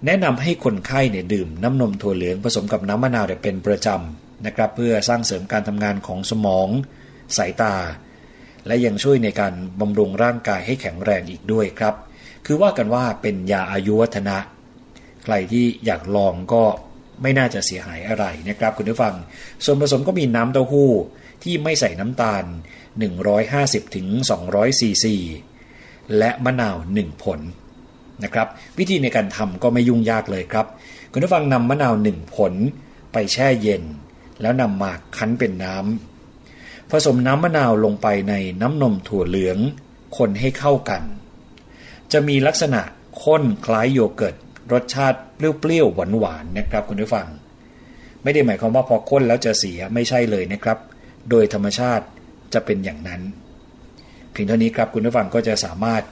[0.06, 6.70] แนะนำให้คนไข้เนี่ยดื่มน้ำนมถั่วเหลืองผสมกับน้ำมะนาวเป็นประจำนะครับเพื่อสร้างเสริมการทำงานของสมอง
[7.38, 7.76] สายตา
[8.68, 11.96] และยังช่วยในการบำรุงร่างกายให้แข็งแรงอีกด้วยครับ
[12.46, 14.38] คือว่ากันว่าเป็นยาอายุวัฒนะ
[15.24, 16.64] ใครที่อยากลองก็
[17.22, 19.16] ไม่น่าจะเสียหายอะไรนะครับคุณผู้ฟัง
[19.66, 20.92] ส่วนผสมก็มีน้ำเต้าหู้
[21.44, 22.44] ที่ไม่ใส่น้ำตาล
[23.20, 24.08] 150ถึง
[24.44, 25.16] 200ซีซี
[26.18, 27.40] และมะนาว 1 ผล
[28.24, 28.48] นะครับ
[28.78, 30.66] วิธีในการทำก็ไม่ยุ่งยากเลยครับ
[31.12, 32.54] คุณผู้ฟังนำมะนาว 1 ผล
[33.14, 33.84] ไปแช่เย็น
[34.42, 39.58] แล้วนำมาคั้นเป็นน้ำผสมน้ำมะนาวลงไปในน้ำนมถั่วเหลือง
[40.18, 41.04] คนให้เข้ากัน
[42.12, 42.82] จะมีลักษณะ
[43.24, 44.36] ข้นคล้ายโยเกิร์ต
[44.74, 47.28] รสชาติเปรี้ยวๆหวานๆนะครับคุณผู้ฟัง
[48.24, 50.78] ไม่ได้หมายความว่าพอข้นแล้วจะเสียไม่ใช่เลยนะครับ
[51.30, 52.06] โดยธรรมชาติ
[52.54, 53.22] จะเป็นอย่างนั้น
[54.32, 56.04] เพียงเท่านี้ครับคุณผู้ฟังก็จะสามารถ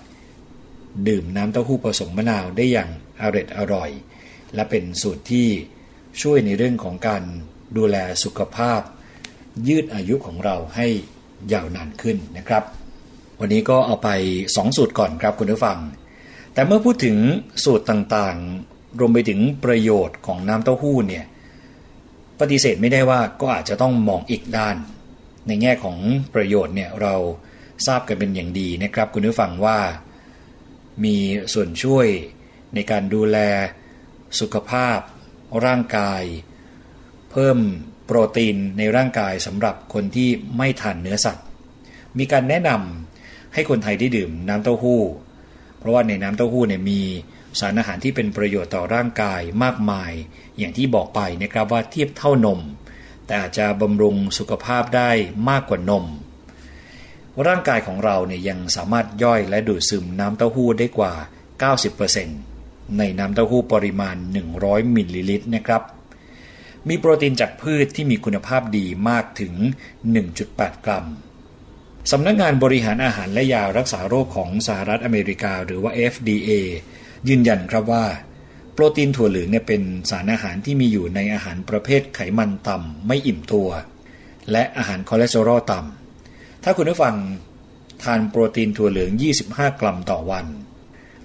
[1.07, 2.89] ดื่มน้ำเต้าหู้ผสมมะนาวได้อย่าง
[3.21, 3.89] อร่อยอร่อย
[4.55, 5.47] และเป็นสูตรที่
[6.21, 7.23] ช่วยในเรื่องของการ
[7.77, 8.81] ดูแลสุขภาพ
[9.67, 10.87] ยืดอายุของเราให้
[11.53, 12.63] ยาวนานขึ้นนะครับ
[13.39, 14.09] วันนี้ก็เอาไป
[14.43, 15.77] 2 สูตรก่อนครับคุณผู้ฟัง
[16.57, 17.17] แต่เมื่อพูดถึง
[17.63, 21.25] สูตรต่างๆ รวมไปถึงประโยชน์ของน้ำเต้าหู้เนี่ย
[22.39, 24.75] ปฏิเสธไม่ได้ว่าก็อาจจะต้องมองอีกด้าน
[25.47, 25.97] ในแง่ของ
[26.35, 27.15] ประโยชน์เนี่ยเรา
[27.87, 29.79] ทราบกันเป็นอย่างดีนะครับ คุณผู้ฟังว่า
[31.03, 31.15] มี
[31.53, 32.07] ส่วนช่วย
[32.73, 33.37] ในการดูแล
[34.39, 34.99] สุขภาพ
[35.65, 36.23] ร่างกาย
[37.31, 37.57] เพิ่ม
[38.05, 41.45] โปรตีนในร่างกายสำหรับคนที่ไม่ทานเนื้อสัตว์
[42.17, 45.01] มีการแนะนำให้คนไทยได้ดื่มน้ำเต้าหู้
[45.87, 47.01] ราะว่าในน้ำเต้าหู้เนี่ยมี
[47.59, 50.11] สารอาหารที่เป็นประโยชน์ต่อร่างกายมากมาย
[50.57, 52.59] อย่างที่บอกไปนะครับว่าเทียบเท่านม
[53.25, 55.11] แต่อาจจะบำรุงสุขภาพได้
[55.49, 56.05] มากกว่านม
[57.47, 61.13] ร่างกายของเราเนี่ยยังสามารถย่อยและดูดซึมน้ำเต้าหู้ได้กว่า
[62.05, 64.15] 90%ในน้ำเต้าหู้ปริมาณ
[64.55, 65.81] 100 มิลลิลิตรนะครับ
[66.87, 69.53] มีโปรตีนจากพืชที่มีคุณภาพดีมากถึง
[70.19, 71.05] 1.8 กรัม
[72.11, 76.51] สำนักงานบริหารอาหารและยารักษาโรคของสหรัฐอเมริกา หรือว่า FDA
[77.29, 78.05] ยืนยันครับว่า
[78.73, 83.69] โปรตีนถั่วเหลืองเนี่ยเป็นสารอาหารที่มีอยู่ในอาหารประเภทไขมันต่ำไม่อิ่มตัว
[84.51, 87.15] และอาหารคอเลสเตอรอลต่ำถ้าคุณผู้ฟัง
[88.03, 89.11] ทานโปรตีนถั่วเหลือง
[89.45, 90.45] 25 กรัมต่อวัน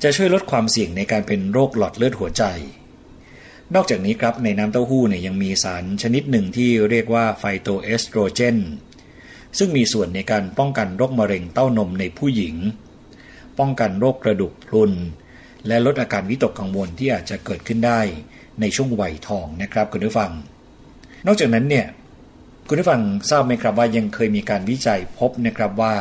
[0.03, 2.45] จะช่วยลดความเสี่ยงในการเป็นโรคหลอดเลือดหัวใจ
[3.75, 8.57] นอกจากนี้ครับในน้ำเต้าหู้เนี่ยยังมีสารชนิดหนึ่งที่เรียกว่าไฟโตเอสโตรเจน
[9.59, 12.55] ซึ่งมีส่วนในการป้องกันโรคมะเร็งเต้านมในผู้หญิง
[13.59, 14.93] ป้องกันโรคกระดูกพรุน
[15.67, 18.01] และลดอาการวิตกกังวลที่อาจจะเกิดขึ้นได้
[18.61, 20.33] ในช่วงวัยทองนะครับคุณผู้ฟัง
[21.27, 21.87] นอกจากนั้นเนี่ย
[22.69, 23.01] คุณผู้ฟัง
[23.31, 25.95] ทราบไหมครับว่ายังเคยมีการวิจัยพบนะครับว่า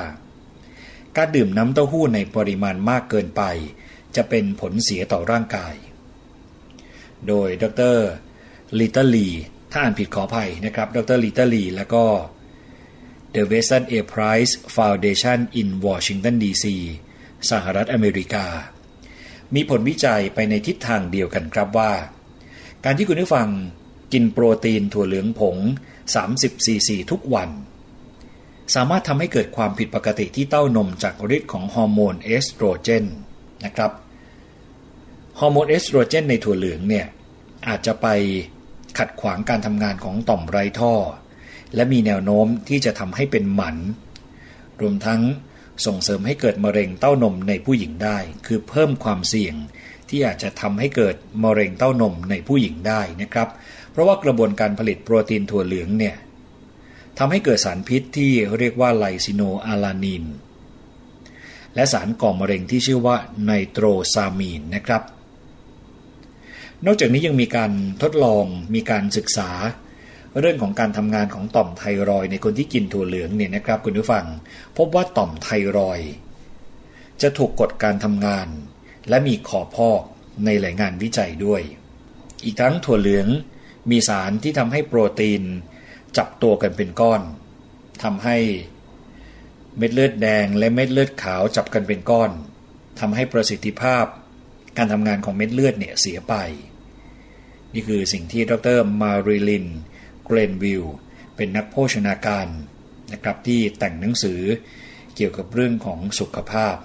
[1.17, 3.43] การดื่มน้ำเต้าหู้ในปริมาณมากเกินไป
[4.15, 5.73] จะเป็นผลเสียต่อร่างกาย
[7.27, 7.97] โดยดร
[8.79, 9.27] ลิตเตอร์ลี
[9.71, 12.03] ถ้าอ่านผิดขออภัยนะครับ ดรลิตเตอร์ลีแล้วก็
[13.35, 16.65] The Weston A Price Foundation in Washington DC
[17.49, 18.45] สหรัฐอเมริกา
[19.55, 21.91] มีผลวิจัยไปในทิศทางเดียวกันครับว่า
[22.83, 23.49] การที่คุณผู้ฟัง
[24.13, 25.57] กินโปรตีนถั่วเหลืองผง
[26.11, 27.49] 30ซีซีทุกวัน
[28.75, 33.05] สามารถทำให้เกิดความผิดปกติที่เต้านมจากฤทธิ์ของฮอร์โมนเอสโตรเจน
[33.65, 33.91] นะครับ
[35.39, 37.05] ฮอร์โมนเอสโตรเจนในถั่วเหลืองเนี่ย
[37.67, 38.07] อาจจะไป
[38.97, 40.93] ขัดขวางการทำงานของต่อมไรท่อ
[41.75, 43.77] และมีแนวโน้มที่จะทำให้เป็นหมัน
[44.81, 45.21] รวมทั้ง
[45.85, 49.55] ส่งเสริมให้เกิดมะเร็งเต้านมในผู้หญิงได้ คือเพิ่มความเสี่ยง
[50.09, 53.49] ที่อาจจะทำให้เกิดมะเร็งเต้านมในผู้หญิงได้นะครับ
[53.91, 56.15] เพราะว่ากระบวนการผลิตโปรตีนถั่วเหลืองเนี่ย
[57.17, 60.25] ทำให้เกิดสารพิษที่เรียกว่าไลซิโนอาลานิน
[61.75, 63.15] และสารก่อมะเร็งที่ชื่อว่า
[63.45, 65.03] ไนโตรซามีนนะครับ
[66.85, 68.45] นอกจากนี้ยังมีการทดลอง
[68.75, 69.49] มีการศึกษา
[70.39, 74.25] เรื่องของการทำงานของต่อมไทรอยในคนที่กินถั่วเหลืองเนี่ยนะครับคุณผู้ฟัง
[74.77, 75.99] พบว่าต่อมไทรอย
[77.21, 78.47] จะถูกกดการทำงาน
[79.09, 80.01] และมีขอพอก
[80.45, 81.61] ในหลายงานวิจัยด้วย
[82.43, 83.27] อีกทั้งถั่วเหลือง
[83.91, 85.43] มีสารที่ทำให้โปรตีน
[86.17, 87.21] จับตัวกันเป็นก้อน
[88.03, 88.37] ทำให้
[89.77, 92.31] เม็ดเลือดแดงและเม็ดเลือดขาวจับกันเป็นก้อน
[92.99, 94.05] ทำให้ประสิทธิภาพ
[94.77, 96.35] การทำงานของเม็ดเลือดเนี่ยเสียไป
[97.73, 100.83] นี่คือสิ่งที่ดรมาริลินเกรนวิล
[101.35, 102.47] เป็นนักโภชนาการ
[103.13, 104.41] นะครับที่แต่งหนังสือ
[105.15, 106.75] เกี่ยวกับเรื่องของสุขภาพ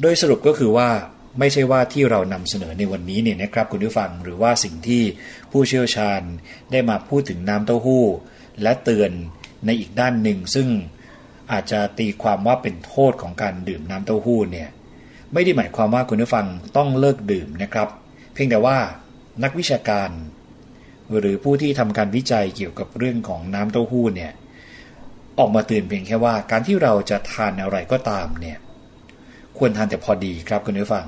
[0.00, 0.90] โดยสรุปก็คือว่า
[1.38, 5.02] ไม่ใช่ว่าที่เรานำเสนอในวันนี้เนี่ยนะครับคุณผู้ฟังหรือว่าสิ่งที่
[5.52, 6.20] ผู้เชี่ยวชาญ
[6.72, 8.04] ได้มาพูดถึงน้ำเต้าหู้
[8.62, 9.10] และเตือน
[9.66, 10.68] ในอีกด้านหนึ่ง ซึ่ง
[11.52, 14.68] อาจจะตีความว่าเป็นโทษของการดื่มน้ำเต้าหู้เนี่ย
[15.32, 16.46] ไม่ได้หมายความว่าคุณผู้ฟัง
[16.76, 17.88] ต้องเลิกดื่มนะครับ
[18.34, 18.78] เพียงแต่ว่า
[19.42, 20.10] นักวิชาการ
[21.18, 24.32] หรือผู้ที่ทำการวิจัยเกี่ยวกับเรื่องของน้ำเต้าหู้เนี่ย
[25.38, 28.58] ออกมาเตือนเพียงแค่ว่า การที่เราจะทานอะไรก็ตามเนี่ย
[29.56, 31.06] ควรทานแต่พอดีครับคุณผู้ฟัง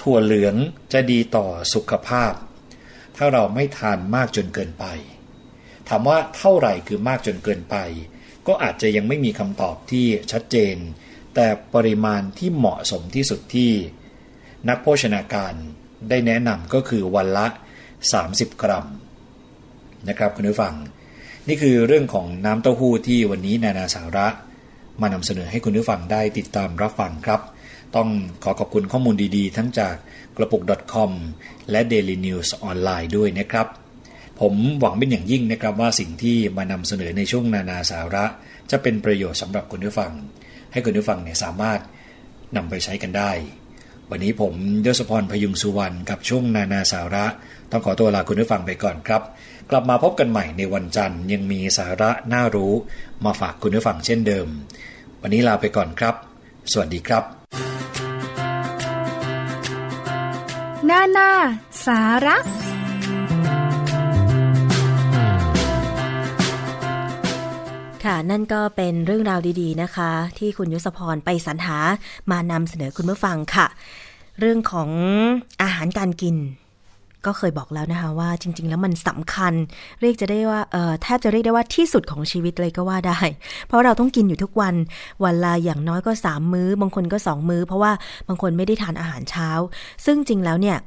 [0.00, 0.54] ถั่วเหลือง
[0.92, 2.32] จะดีต่อสุขภาพ
[3.16, 4.84] ถ้าเราไม่ทานมากจนเกินไป
[5.88, 7.76] ถามว่าเท่าไหร่คือมากจนเกินไป
[8.46, 10.76] ก็อาจจะยังไม่มีคำตอบที่ชัดเจน
[11.34, 13.72] แต่ปริมาณที่เหมาะสมที่สุดที่
[14.68, 15.54] นักโภชนาการ
[16.08, 17.46] ได้แนะนำก็คือวันละ
[18.10, 18.86] 30 กรัม
[20.08, 20.74] นะครับคุณผู้ฟัง
[21.48, 24.26] นี่คือเรื่องของน้ำเต้าหู้ที่วันนี้นานาสาระ
[25.00, 27.40] มานำเสนอให้คุณผู้ฟังได้ติดตามรับฟังครับ
[27.96, 28.08] ต้อง
[28.44, 29.94] ขอขอบคุณข้อมูลดีๆ ทั้งจาก
[30.36, 30.62] กระปุก
[30.94, 31.10] .com
[31.70, 33.66] และ Daily News ออนไลน์ด้วยนะครับ
[34.40, 38.24] ผมหวังเป็นอย่างยิ่งนะครับว่าสิ่งที่มานำเสนอในช่วงนานาสาระ
[38.70, 40.12] จะเป็นประโยชน์สำหรับคุณผู้ฟัง
[40.72, 41.80] ให้คุณผู้ฟังเนี่ยสามารถ
[42.56, 43.30] นำไปใช้กันได้
[44.10, 44.54] วันนี้ผม
[44.86, 47.26] ยศพรพยุงสุวรรณกับช่วงนานาสาระ
[47.72, 49.22] ต้องขอตัวลาคุณผู้ฟังไปก่อนครับ
[49.70, 52.72] กลับมาพบกันใหม่ในวันจันทร์ยังมีสาระน่ารู้
[53.24, 54.46] มาฝากคุณผู้ฟังเช่นเดิม
[55.20, 56.14] วันนี้ลาไปก่อนครับ
[56.72, 57.24] สวัสดีครับ
[60.88, 61.30] นานา
[61.86, 62.36] สาระ
[68.04, 71.78] ค่ะนั่นก็เป็นเรื่องราวดีๆนะคะ ที่คุณยศพรไปสรรหา
[72.30, 73.66] มานำเสนอคุณผู้ฟังค่ะ
[74.38, 74.90] เรื่องของ
[75.62, 76.36] อาหารการกิน
[77.26, 79.52] ก็เคยบอกแล้วนะคะว่าจริง ๆ แล้วมันสำคัญ
[80.00, 80.60] เรียกจะได้ว่า
[81.02, 83.20] แทบจะเรียกได้ว่าที่สุดของชีวิตเลยก็ว่าได้
[83.66, 84.74] เพราะเราต้องกินอยู่ทุกวัน
[85.24, 87.92] วันละอย่างน้อยก็สามมื้อ บางคนก็สองมื้อ เพราะว่า
[88.28, 89.48] บางคนไม่ได้ทานอาหารเช้า
[90.04, 90.78] ซึ่งจริงแล้วเนี่ย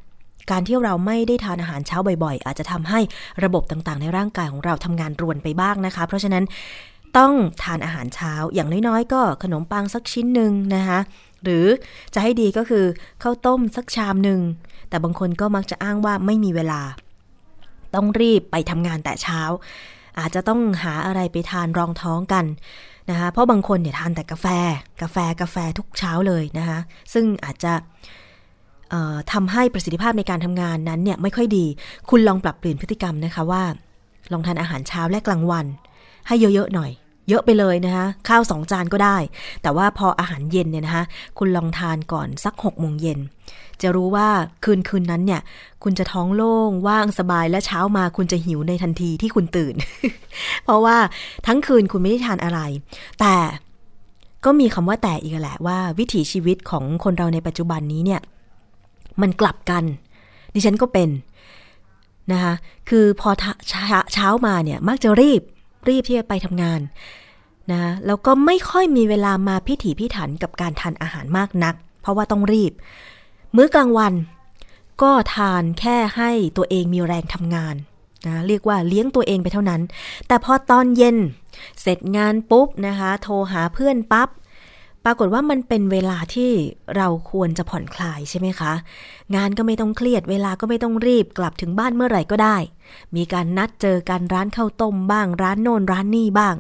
[0.52, 3.00] การที่เราไม่ได้ทานอาหารเช้าบ่อยๆ อาจจะทำให้
[3.44, 6.44] ระบบต่างๆ ในร่างกายของเราทำงานรวนไปบ้างนะคะ เพราะฉะนั้น
[7.18, 7.34] ต้อง
[7.64, 11.00] ทานอาหารเช้าอย่างน้อยๆ ก็ขนมปังสักชิ้นหนึ่งนะคะ
[11.44, 11.66] หรือ
[12.14, 12.86] จะให้ดีก็คือ
[13.24, 14.40] ข้าวต้มสักชามหนึ่ง
[14.90, 16.82] แต่บางคนก็มักจะอ้างว่าไม่มีเวลา
[17.96, 19.42] ต้องรีบไปทำงานแต่เช้า
[20.20, 22.46] อาจจะต้องหาอะไรไปทานรองท้องกัน
[23.10, 24.48] นะคะเพราะบางคนเนี่ยทานแต่กาแฟ
[25.02, 26.80] กาแฟกาแฟทุกเช้าเลยนะคะ
[27.14, 27.74] ซึ่งอาจจะ
[29.34, 31.66] ทำให้ประสิทธิภาพในการทำงานนั้นเนี่ยไม่ค่อยดี
[32.10, 33.64] คุณลองปรับเปลี่ยนพฤติกรรมนะคะว่า
[34.32, 35.66] ลองทานอาหารเช้าและกลางวัน
[36.28, 36.92] ให้เยอะๆหน่อย
[37.30, 39.18] เยอะไปเลยนะคะข้าวสองจานก็ได้
[39.62, 41.04] แต่ว่าพออาหารเย็นเนี่ยนะคะ
[41.38, 43.20] คุณลองทานก่อนสักหกโมงเย็น
[43.82, 44.28] จะรู้ว่า
[44.64, 45.42] คืนคืนนั้นเนี่ย
[45.84, 49.76] คุณจะท้องโล่งว่างสบายและเช้ามาคุณจะหิวในทันทีที่คุณตื่น
[50.64, 50.98] เพราะว่า
[51.48, 52.60] ทั้งคืนคุณไม่ได้ทานอะไร
[53.20, 53.36] แต่
[54.46, 58.22] ก็มีคำว่าแต่อีกแหละว่าวิถีชีวิตของคนเราในปัจจุบันนี้เนี่ย
[59.22, 59.84] มันกลับกัน
[60.54, 61.10] ดิฉันก็เป็น
[62.32, 62.54] นะคะ
[62.90, 63.30] คือพอ
[64.14, 65.42] เช้ามาเนี่ยมักจะรีบ
[65.90, 66.82] รีบที่จะไปทำงาน
[67.72, 72.74] นะแล้วก็ไม่ค่อยมีเวลามาพิถีพิถันกับการทานอาหารมากนัก เพราะว่าต้องรีบ
[73.56, 74.14] มื้อกลางวัน
[75.02, 77.76] ก็ทานแค่ให้ตัวเองมีแรงทำงาน
[78.28, 79.82] นะเรียกว่าเลี้ยงตัวเองไปเท่านั้น
[80.28, 81.18] แต่พอตอนเย็น
[81.82, 84.30] เสร็จงานปุ๊บนะคะ โทรหาเพื่อนปับ๊บ
[85.06, 86.52] ปรากฏว่ามันเป็นเวลาที่
[86.96, 88.74] เราควรจะผ่อนคลายใช่ไหมคะ
[89.36, 92.58] งานก็ไม่ต้องเครียด เวลาก็ไม่ต้องรีบกลับถึงบ้านเมื่อไหร่ก็ได้
[93.16, 96.56] มีการนัดเจอกันร้านข้าวต้มบ้าง ร้านโน่นร้านนี่บ้าง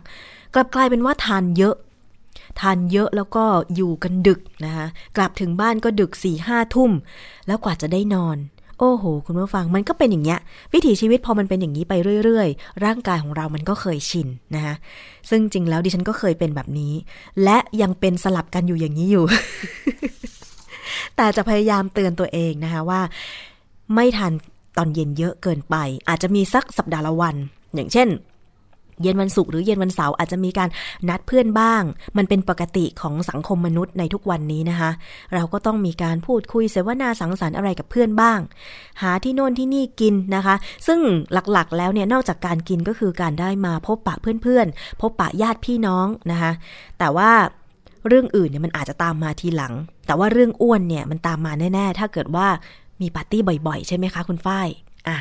[0.53, 1.76] กลับกลายเป็นว่าทานเยอะ
[2.59, 3.43] ทานเยอะแล้วก็
[3.76, 4.86] อยู่กันดึกนะคะ
[5.17, 6.91] กลับถึงบ้านก็ดึกสี่ห้าทุ่ม
[7.47, 8.38] แล้วกว่าจะได้นอน
[8.80, 10.39] โอ้โห คุณผู้ฟังมันก็เป็นอย่างเงี้ย
[10.73, 14.76] วิถีชีวิตพอมันเป็นอย่างนี้ไปเรื่อยๆ ร่างกายของเรามันก็เคยชินนะคะ
[15.30, 16.93] ซึ่งจริงแล้วดิฉันก็เคยเป็นแบบนี้
[17.43, 19.26] และยังเป็นสลับกันอยู่อย่างนี้อยู่
[21.15, 23.01] แต่จะพยายามเตือนตัวเองนะคะว่า
[23.93, 24.34] ไม่ทาน
[24.78, 25.76] ตอนเย็นเยอะเกินไป
[26.09, 27.36] อาจจะมีสักสัปดาห์ละวัน
[27.76, 28.09] อย่างเช่น
[29.01, 30.69] เย็นวันศุกร์หรือเย็นวันเสาร์อาจจะมีการ
[31.09, 31.82] นัดเพื่อนบ้าง
[32.17, 34.91] มันเป็นปกติของสังคมมนุษย์ในทุกวันนี้นะคะ
[35.34, 38.39] เราก็ต้องมีการพูดคุยเสวนาสังสรรค์อะไรกับเพื่อนบ้าง
[39.01, 40.55] หาที่โน่นที่นี่กินนะคะ
[40.88, 40.99] ซึ่ง
[41.34, 46.51] หลักๆ แล้วเนี่ยนอกจากการกินก็คือการได้มาพบปะเพื่อนๆ พบปะญาติพี่น้องนะคะ
[46.99, 47.32] แต่ว่า
[48.07, 49.73] เรื่องอื่นเนี่ยมันอาจจะตามมาทีหลัง
[50.07, 52.47] แต่ว่าเรื่องอ้วนเนี่ยมันตามมาแน่ ๆ ถ้าเกิดว่า
[53.01, 54.67] มีปาร์ตี้บ่อยๆ ใช่ไหมคะคุณฝ้าย
[55.07, 55.17] อะ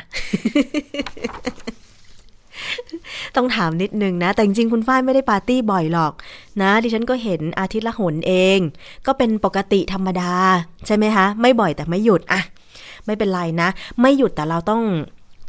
[3.37, 6.13] ต้องถามนิดนึงนะ แต่จริงๆคุณฝ้ายไม่ได้ปาร์ตี้บ่อยหรอก
[6.63, 8.59] นะ ดิฉันก็เห็นอาทิตย์ละหนเอง
[9.07, 10.33] ก็เป็นปกติธรรมดา
[10.87, 12.41] ใช่ไหมคะ ไม่บ่อยแต่ไม่หยุดอะ
[13.07, 13.69] ไม่เป็นไรนะ
[14.01, 14.83] ไม่หยุดแต่เราต้อง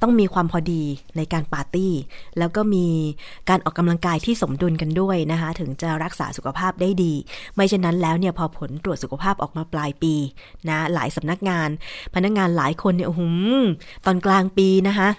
[0.07, 0.83] ต้องมีความพอดี
[1.17, 1.93] ในการปาร์ตี้
[2.39, 2.85] แล้วก็มี
[3.49, 7.13] การออกกำลังกายที่สมดุลกันด้วยนะคะ ถึงจะรักษาสุขภาพได้ดี
[7.55, 10.13] ไม่เช่นนั้นแล้วเนี่ยพอผลตรวจสุขภาพออกมาปลายปี
[10.69, 11.69] นะหลายสำนักงาน
[12.15, 13.21] พนักงานหลายคนเนี่ยโอ้โห
[14.05, 15.09] ตอนกลางปีนะคะ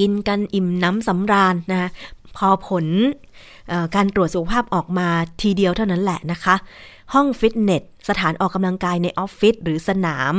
[0.00, 1.88] กินกันอิ่มน้ำสำราญนะคะ
[2.36, 2.86] พอผล
[3.94, 5.08] การตรวจสุขภาพออกมา
[5.42, 6.54] ทีเดียวเท่านั้นแหละนะคะ
[7.14, 10.34] ห้องฟิตเนสสถานออกกำลังกายในออฟฟิศหรือสนาม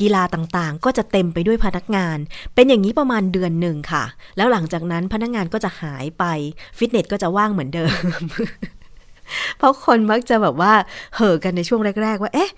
[0.00, 2.18] กีฬาต่างๆ ก็จะเต็มไปด้วยพนักงาน
[2.54, 4.04] เป็นอย่างนี้ประมาณเดือนหนึ่งค่ะ
[4.36, 6.24] แล้วหลังจากนั้นพนักงานก็จะหายไป
[6.78, 8.02] ฟิตเนสก็จะว่างเหมือนเดิม
[9.58, 10.72] เพราะคนมักจะแบบว่า
[11.16, 12.50] เห่อกันในช่วงแรก ๆ ว่า เอ๊ะ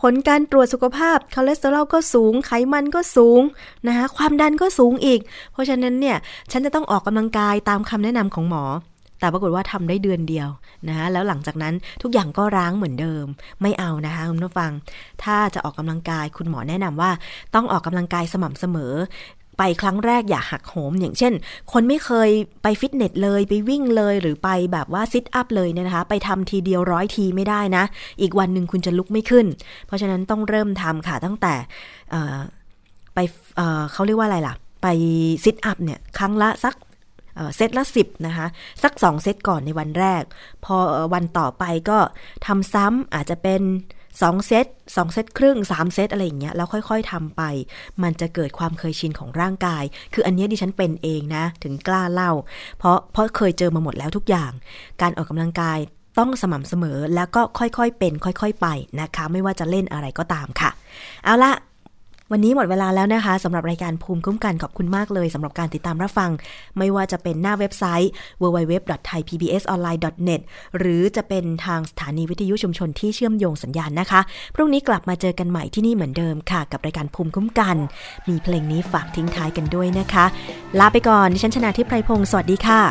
[0.00, 3.42] ผลการตรวจสุขภาพคอเลสเตอรอลก็สูง ไขมันก็สูง
[3.86, 5.20] นะคะความดันก็สูงอีก
[5.52, 6.16] เพราะฉะนั้นเนี่ย
[6.52, 8.64] ฉันจะต้องออกกำลังกายตามคำแนะนำของหมอ
[9.18, 10.48] แต่ปรากฏว่าทำได้เดือนเดียว
[10.88, 13.24] นะคะแล้วหลังจากนั้นทุกอย่างก็ร้างเหมือนเดิม
[13.62, 14.70] ไม่เอานะคะคุณผู้ฟัง
[15.24, 17.10] ถ้าจะออกกำลังกายคุณหมอแนะนำว่า
[17.54, 18.94] ต้องออกกำลังกายสม่ำเสมอ
[19.58, 21.32] ไปครั้งแรกอย่าหักโหม อย่างเช่น
[21.72, 22.30] คนไม่เคย
[22.62, 27.84] ไปฟิตเนสเลย ไปวิ่งเลยหรือไปแบบว่า sit up เลยเนี่ยนะคะ ไปทำทีเดียวร้อยทีไม่ได้นะ
[28.20, 29.46] อีกวันหนึ่งคุณจะลุกไม่ขึ้น
[29.86, 31.54] เพราะฉะนั้นต้องเริ่มทำค่ะตั้งแต่
[33.14, 33.58] ไป
[33.92, 34.86] เขาเรียกว่าอะไรล่ะ ไป
[35.44, 36.74] sit up เนี่ย ครั้งละสัก
[37.56, 38.46] เซตละสิบนะคะ
[38.82, 40.22] สักสองเซตก่อนในวันแรก
[40.64, 40.76] พอ
[41.14, 41.98] วันต่อไปก็
[42.46, 43.62] ทำซ้ำอาจจะเป็น
[44.08, 47.42] 2เซต2เซตครึ่ง 3 เซตอะไรอย่างเงี้ยแล้วค่อย ๆทำไป
[48.02, 49.84] มันจะเกิดความเคยชินของร่างกาย
[50.14, 52.32] คืออันนี้ดิฉันเป็นเองนะ ถึงกล้าเล่า
[52.78, 54.52] เพราะเพราะเคยเจอมาหมดแล้วทุกอย่าง
[55.02, 55.78] การออกกำลังกาย
[56.18, 58.66] ต้องสม่ำเสมอแล้วก็ค่อยๆเป็น ค่อย ๆ ไป
[59.00, 60.70] นะคะ ไม่ว่าจะเล่นอะไรก็ตามค่ะ
[61.24, 61.52] เอาละ
[62.32, 66.30] วันนี้หมดเวลาแล้วนะคะสำหรับรายการภูมิคุ้มกันขอบคุณมากเลยสำหรับการติดตามรับฟัง
[66.78, 68.10] ไม่ว่าจะเป็นหน้าเว็บไซต์
[68.42, 70.40] www.thaipbsonline.net
[70.78, 74.20] หรือจะเป็นทางสถานีวิทยุชุมชนที่เชื่อมโยงสัญญาณนะคะ
[74.54, 77.76] พรุ่งนี้กลับมาเจอกันใหม่ที่นี่เหมือนเดิมค่ะ กับรายการภูมิคุ้มกัน
[78.28, 80.24] มีเพลงนี้ฝากทิ้งท้ายกันด้วยนะคะ
[80.78, 82.82] ลาไปก่อนดิฉันชนะทิพไพรพงศ์สวัสดีค่ะ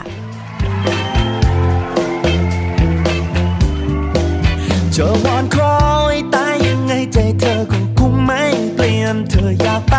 [4.95, 5.77] จะวอนคอ
[6.13, 7.96] ยตายยังไงใจเธอคง
[8.27, 8.43] ไม่
[8.75, 9.95] เปลี่ยนเธออยากไป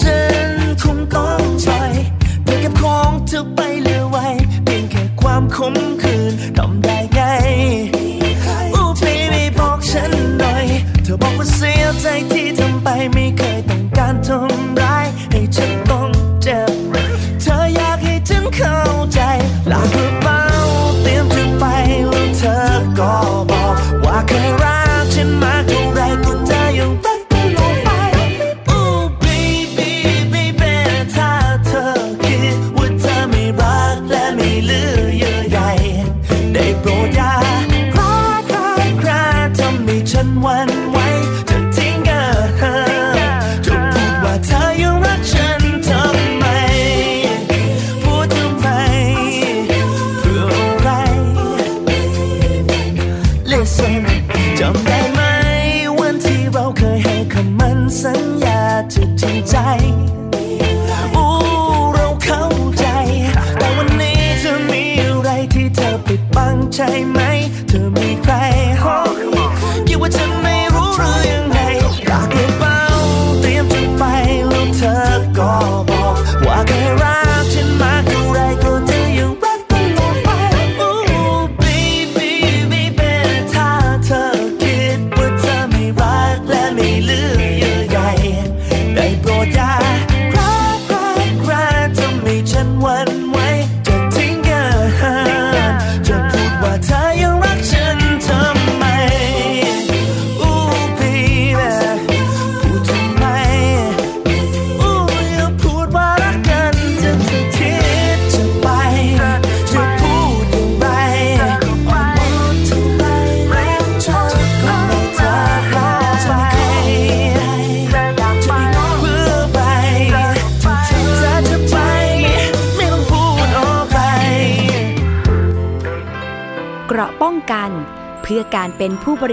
[0.00, 0.18] ฉั
[0.48, 0.50] น
[0.82, 1.92] คงต้องปล่อย
[2.44, 4.26] เพื่อเก็บของเธอไปเหลือไว้
[4.64, 7.20] เพียงแค่ความคมคืนทำได้ไง
[8.74, 10.66] อู้พี่ไม่บอกฉันหน่อย
[11.02, 15.72] เธอบอกว่าเสียใจที่ทำไปไม่เคยต้องการทำร้ายให้ฉัน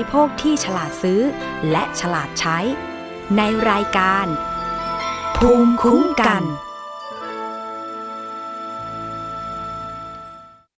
[0.06, 1.22] ริโภคที่ฉลาดซื้อ
[1.72, 2.58] และฉลาดใช้
[3.38, 4.26] ในรายการ
[5.38, 6.44] ภูมิคุ้มกัน